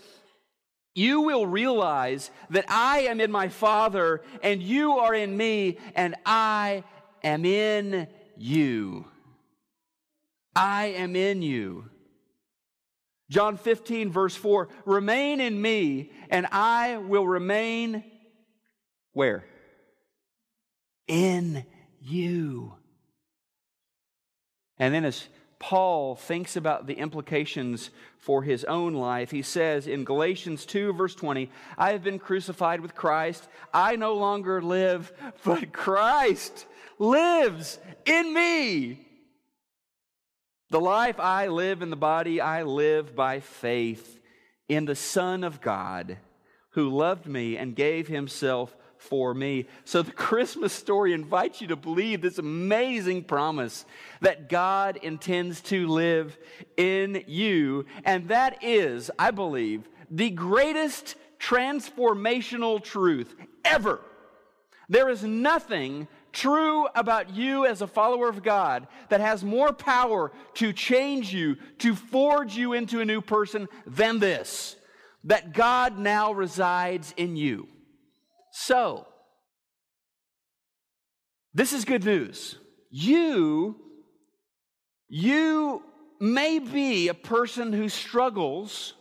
You 0.94 1.22
will 1.22 1.46
realize 1.46 2.30
that 2.50 2.64
I 2.68 3.00
am 3.00 3.20
in 3.20 3.30
my 3.30 3.48
Father, 3.48 4.22
and 4.42 4.62
you 4.62 4.92
are 4.92 5.14
in 5.14 5.36
me, 5.36 5.78
and 5.94 6.14
I 6.24 6.84
am 7.22 7.44
in 7.44 8.06
you. 8.36 9.06
I 10.56 10.86
am 10.86 11.16
in 11.16 11.42
you. 11.42 11.90
John 13.34 13.56
15, 13.56 14.12
verse 14.12 14.36
4 14.36 14.68
Remain 14.84 15.40
in 15.40 15.60
me, 15.60 16.12
and 16.30 16.46
I 16.52 16.98
will 16.98 17.26
remain 17.26 18.04
where? 19.12 19.44
In 21.08 21.66
you. 22.00 22.74
And 24.78 24.94
then, 24.94 25.04
as 25.04 25.26
Paul 25.58 26.14
thinks 26.14 26.54
about 26.54 26.86
the 26.86 26.94
implications 26.94 27.90
for 28.18 28.44
his 28.44 28.62
own 28.62 28.94
life, 28.94 29.32
he 29.32 29.42
says 29.42 29.88
in 29.88 30.04
Galatians 30.04 30.64
2, 30.64 30.92
verse 30.92 31.16
20, 31.16 31.50
I 31.76 31.90
have 31.90 32.04
been 32.04 32.20
crucified 32.20 32.82
with 32.82 32.94
Christ. 32.94 33.48
I 33.72 33.96
no 33.96 34.14
longer 34.14 34.62
live, 34.62 35.12
but 35.42 35.72
Christ 35.72 36.66
lives 37.00 37.80
in 38.04 38.32
me. 38.32 39.03
The 40.70 40.80
life 40.80 41.20
I 41.20 41.48
live 41.48 41.82
in 41.82 41.90
the 41.90 41.96
body, 41.96 42.40
I 42.40 42.62
live 42.62 43.14
by 43.14 43.40
faith 43.40 44.20
in 44.68 44.86
the 44.86 44.96
Son 44.96 45.44
of 45.44 45.60
God 45.60 46.18
who 46.70 46.88
loved 46.88 47.26
me 47.26 47.56
and 47.56 47.76
gave 47.76 48.08
himself 48.08 48.74
for 48.96 49.34
me. 49.34 49.66
So 49.84 50.02
the 50.02 50.12
Christmas 50.12 50.72
story 50.72 51.12
invites 51.12 51.60
you 51.60 51.68
to 51.68 51.76
believe 51.76 52.22
this 52.22 52.38
amazing 52.38 53.24
promise 53.24 53.84
that 54.20 54.48
God 54.48 54.96
intends 54.96 55.60
to 55.62 55.86
live 55.86 56.36
in 56.76 57.22
you. 57.26 57.84
And 58.04 58.28
that 58.28 58.64
is, 58.64 59.10
I 59.18 59.30
believe, 59.30 59.88
the 60.10 60.30
greatest 60.30 61.16
transformational 61.38 62.82
truth 62.82 63.34
ever. 63.64 64.00
There 64.88 65.08
is 65.08 65.22
nothing 65.22 66.08
true 66.34 66.86
about 66.94 67.34
you 67.34 67.64
as 67.64 67.80
a 67.80 67.86
follower 67.86 68.28
of 68.28 68.42
God 68.42 68.86
that 69.08 69.20
has 69.20 69.42
more 69.42 69.72
power 69.72 70.32
to 70.54 70.72
change 70.72 71.32
you, 71.32 71.56
to 71.78 71.94
forge 71.94 72.56
you 72.56 72.72
into 72.74 73.00
a 73.00 73.04
new 73.04 73.20
person 73.20 73.68
than 73.86 74.18
this 74.18 74.76
that 75.24 75.54
God 75.54 75.98
now 75.98 76.32
resides 76.32 77.14
in 77.16 77.36
you. 77.36 77.68
So, 78.52 79.06
this 81.54 81.72
is 81.72 81.84
good 81.84 82.04
news. 82.04 82.56
You, 82.90 83.76
you 85.08 85.82
may 86.20 86.58
be 86.58 87.08
a 87.08 87.14
person 87.14 87.72
who 87.72 87.88
struggles 87.88 88.94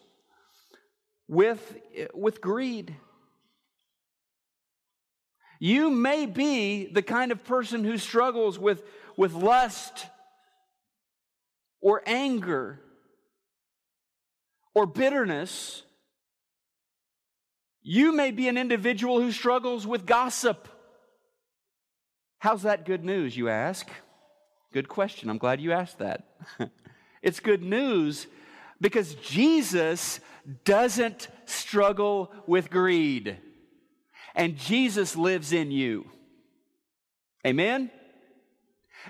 with, 1.27 1.75
with 2.13 2.41
greed. 2.41 2.95
You 5.63 5.89
may 5.89 6.25
be 6.25 6.87
the 6.87 7.01
kind 7.01 7.31
of 7.31 7.45
person 7.45 7.85
who 7.85 7.97
struggles 7.97 8.59
with, 8.59 8.83
with 9.15 9.31
lust 9.31 10.07
or 11.79 12.03
anger 12.05 12.81
or 14.75 14.85
bitterness. 14.85 15.83
You 17.81 18.11
may 18.11 18.31
be 18.31 18.49
an 18.49 18.57
individual 18.57 19.21
who 19.21 19.31
struggles 19.31 19.87
with 19.87 20.05
gossip. 20.05 20.67
How's 22.39 22.63
that 22.63 22.85
good 22.85 23.05
news, 23.05 23.37
you 23.37 23.47
ask? 23.47 23.87
Good 24.73 24.89
question. 24.89 25.29
I'm 25.29 25.37
glad 25.37 25.61
you 25.61 25.71
asked 25.71 25.99
that. 25.99 26.27
it's 27.21 27.39
good 27.39 27.63
news 27.63 28.27
because 28.81 29.15
Jesus 29.15 30.19
doesn't 30.65 31.29
struggle 31.45 32.33
with 32.47 32.69
greed 32.69 33.37
and 34.35 34.57
Jesus 34.57 35.15
lives 35.15 35.53
in 35.53 35.71
you. 35.71 36.05
Amen? 37.45 37.91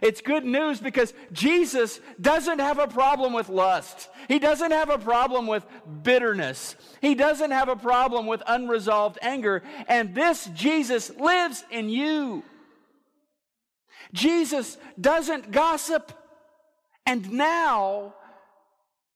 It's 0.02 0.22
good 0.22 0.44
news 0.44 0.80
because 0.80 1.14
Jesus 1.32 2.00
doesn't 2.20 2.60
have 2.60 2.80
a 2.80 2.88
problem 2.88 3.32
with 3.34 3.48
lust. 3.48 4.10
He 4.28 4.40
doesn't 4.40 4.72
have 4.72 4.90
a 4.90 4.98
problem 4.98 5.46
with 5.46 5.66
bitterness. 6.02 6.76
He 7.00 7.14
doesn't 7.14 7.52
have 7.52 7.70
a 7.70 7.76
problem 7.76 8.26
with 8.26 8.42
unresolved 8.48 9.20
anger. 9.22 9.62
And 9.88 10.16
this 10.16 10.50
Jesus 10.56 11.12
lives 11.18 11.64
in 11.70 11.90
you. 11.90 12.44
Jesus 14.14 14.78
doesn't 15.00 15.52
gossip. 15.52 16.12
And 17.06 17.32
now 17.34 18.16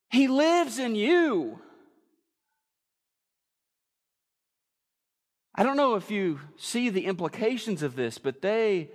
he 0.10 0.28
lives 0.28 0.78
in 0.78 0.96
you. 0.96 1.60
I 5.58 5.64
don't 5.64 5.76
know 5.76 5.96
if 5.96 6.12
you 6.12 6.40
see 6.58 6.90
the 6.90 7.06
implications 7.06 7.82
of 7.82 7.96
this, 7.96 8.20
but 8.20 8.44
they 8.44 8.92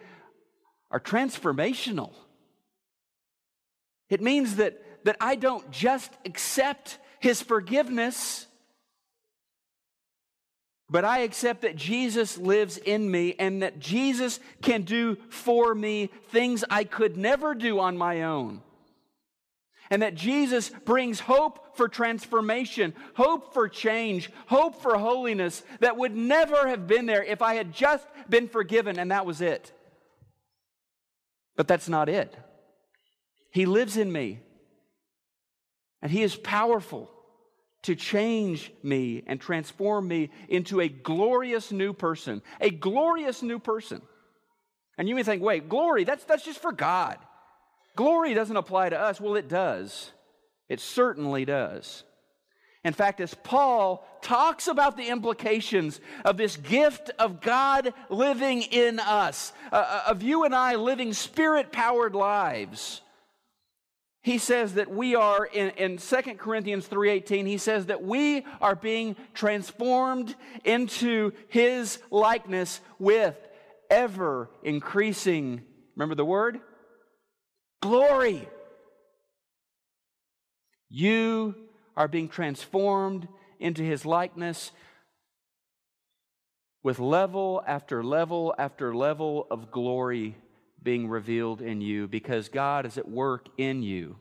are 0.92 1.00
transformational. 1.00 2.12
It 4.08 4.20
means 4.20 4.56
that, 4.56 4.80
that 5.04 5.16
I 5.20 5.34
don't 5.34 5.68
just 5.72 6.12
accept 6.24 6.98
his 7.18 7.42
forgiveness, 7.42 8.46
but 10.88 11.04
I 11.04 11.20
accept 11.20 11.62
that 11.62 11.74
Jesus 11.74 12.38
lives 12.38 12.76
in 12.76 13.10
me 13.10 13.34
and 13.40 13.62
that 13.62 13.80
Jesus 13.80 14.38
can 14.60 14.82
do 14.82 15.16
for 15.30 15.74
me 15.74 16.10
things 16.28 16.64
I 16.70 16.84
could 16.84 17.16
never 17.16 17.54
do 17.54 17.80
on 17.80 17.96
my 17.96 18.22
own 18.22 18.62
and 19.92 20.00
that 20.00 20.14
Jesus 20.14 20.70
brings 20.70 21.20
hope 21.20 21.76
for 21.76 21.86
transformation, 21.86 22.94
hope 23.12 23.52
for 23.52 23.68
change, 23.68 24.30
hope 24.46 24.80
for 24.80 24.96
holiness 24.96 25.62
that 25.80 25.98
would 25.98 26.16
never 26.16 26.66
have 26.66 26.86
been 26.86 27.04
there 27.04 27.22
if 27.22 27.42
I 27.42 27.56
had 27.56 27.74
just 27.74 28.06
been 28.26 28.48
forgiven 28.48 28.98
and 28.98 29.10
that 29.10 29.26
was 29.26 29.42
it. 29.42 29.70
But 31.56 31.68
that's 31.68 31.90
not 31.90 32.08
it. 32.08 32.34
He 33.50 33.66
lives 33.66 33.98
in 33.98 34.10
me, 34.10 34.40
and 36.00 36.10
He 36.10 36.22
is 36.22 36.36
powerful 36.36 37.10
to 37.82 37.94
change 37.94 38.72
me 38.82 39.22
and 39.26 39.38
transform 39.38 40.08
me 40.08 40.30
into 40.48 40.80
a 40.80 40.88
glorious 40.88 41.70
new 41.70 41.92
person, 41.92 42.40
a 42.62 42.70
glorious 42.70 43.42
new 43.42 43.58
person. 43.58 44.00
And 44.96 45.06
you 45.06 45.14
may 45.14 45.22
think, 45.22 45.42
wait, 45.42 45.68
glory, 45.68 46.04
that's, 46.04 46.24
that's 46.24 46.46
just 46.46 46.62
for 46.62 46.72
God. 46.72 47.18
Glory 47.96 48.34
doesn't 48.34 48.56
apply 48.56 48.90
to 48.90 48.98
us. 48.98 49.20
Well, 49.20 49.36
it 49.36 49.48
does. 49.48 50.12
It 50.68 50.80
certainly 50.80 51.44
does. 51.44 52.04
In 52.84 52.92
fact, 52.92 53.20
as 53.20 53.34
Paul 53.34 54.04
talks 54.22 54.66
about 54.66 54.96
the 54.96 55.08
implications 55.08 56.00
of 56.24 56.36
this 56.36 56.56
gift 56.56 57.10
of 57.18 57.40
God 57.40 57.94
living 58.08 58.62
in 58.62 58.98
us, 58.98 59.52
uh, 59.70 59.76
uh 59.76 60.10
of 60.10 60.22
you 60.22 60.44
and 60.44 60.54
I 60.54 60.74
living 60.74 61.12
spirit 61.12 61.70
powered 61.70 62.14
lives, 62.14 63.02
he 64.22 64.38
says 64.38 64.74
that 64.74 64.90
we 64.90 65.14
are 65.14 65.44
in, 65.44 65.70
in 65.70 65.98
2 65.98 66.16
corinthians 66.36 66.88
3.18 66.88 67.46
he 67.46 67.58
says 67.58 67.86
that 67.86 68.02
we 68.02 68.46
are 68.60 68.76
being 68.76 69.16
transformed 69.34 70.34
into 70.64 71.32
his 71.48 71.98
likeness 72.10 72.80
with 72.98 73.36
ever 73.90 74.48
increasing 74.62 75.62
remember 75.96 76.14
the 76.14 76.24
word 76.24 76.60
glory 77.82 78.48
you 80.88 81.54
are 81.96 82.06
being 82.06 82.28
transformed 82.28 83.26
into 83.58 83.82
his 83.82 84.04
likeness 84.04 84.72
with 86.82 86.98
level 86.98 87.62
after 87.66 88.04
level 88.04 88.54
after 88.58 88.94
level 88.94 89.46
of 89.50 89.70
glory 89.70 90.36
being 90.82 91.08
revealed 91.08 91.62
in 91.62 91.80
you 91.80 92.08
because 92.08 92.48
God 92.48 92.84
is 92.84 92.98
at 92.98 93.08
work 93.08 93.46
in 93.56 93.82
you. 93.82 94.16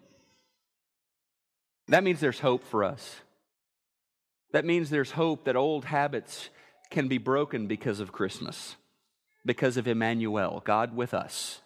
That 1.87 2.03
means 2.03 2.19
there's 2.19 2.39
hope 2.39 2.63
for 2.63 2.83
us. 2.83 3.17
That 4.53 4.65
means 4.65 4.89
there's 4.89 5.11
hope 5.11 5.45
that 5.45 5.55
old 5.55 5.85
habits 5.85 6.49
can 6.89 7.07
be 7.07 7.17
broken 7.17 7.67
because 7.67 7.99
of 7.99 8.11
Christmas, 8.11 8.75
because 9.45 9.75
of 9.75 9.87
Emmanuel, 9.87 10.61
God 10.63 10.95
with 10.95 11.13
us. 11.13 11.60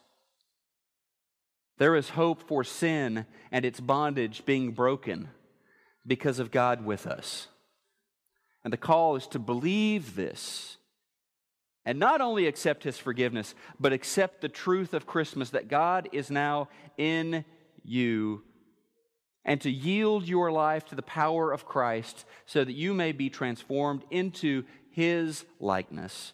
There 1.77 1.95
is 1.95 2.09
hope 2.09 2.47
for 2.47 2.63
sin 2.63 3.25
and 3.51 3.65
its 3.65 3.79
bondage 3.79 4.45
being 4.45 4.71
broken 4.71 5.29
because 6.07 6.39
of 6.39 6.51
God 6.51 6.85
with 6.85 7.05
us. 7.05 7.47
And 8.63 8.71
the 8.71 8.77
call 8.77 9.15
is 9.15 9.27
to 9.27 9.39
believe 9.39 10.15
this 10.15 10.77
and 11.85 11.99
not 11.99 12.19
only 12.19 12.47
accept 12.47 12.83
his 12.83 12.97
forgiveness, 12.97 13.53
but 13.79 13.93
accept 13.93 14.41
the 14.41 14.49
truth 14.49 14.93
of 14.93 15.05
Christmas 15.05 15.51
that 15.51 15.67
God 15.67 16.09
is 16.11 16.31
now 16.31 16.69
in 16.97 17.45
you 17.83 18.41
and 19.43 19.61
to 19.61 19.69
yield 19.69 20.27
your 20.27 20.51
life 20.51 20.85
to 20.85 20.95
the 20.95 21.03
power 21.03 21.51
of 21.51 21.65
Christ 21.65 22.25
so 22.47 22.63
that 22.63 22.73
you 22.73 22.95
may 22.95 23.11
be 23.11 23.29
transformed 23.29 24.03
into 24.09 24.63
his 24.89 25.45
likeness 25.59 26.33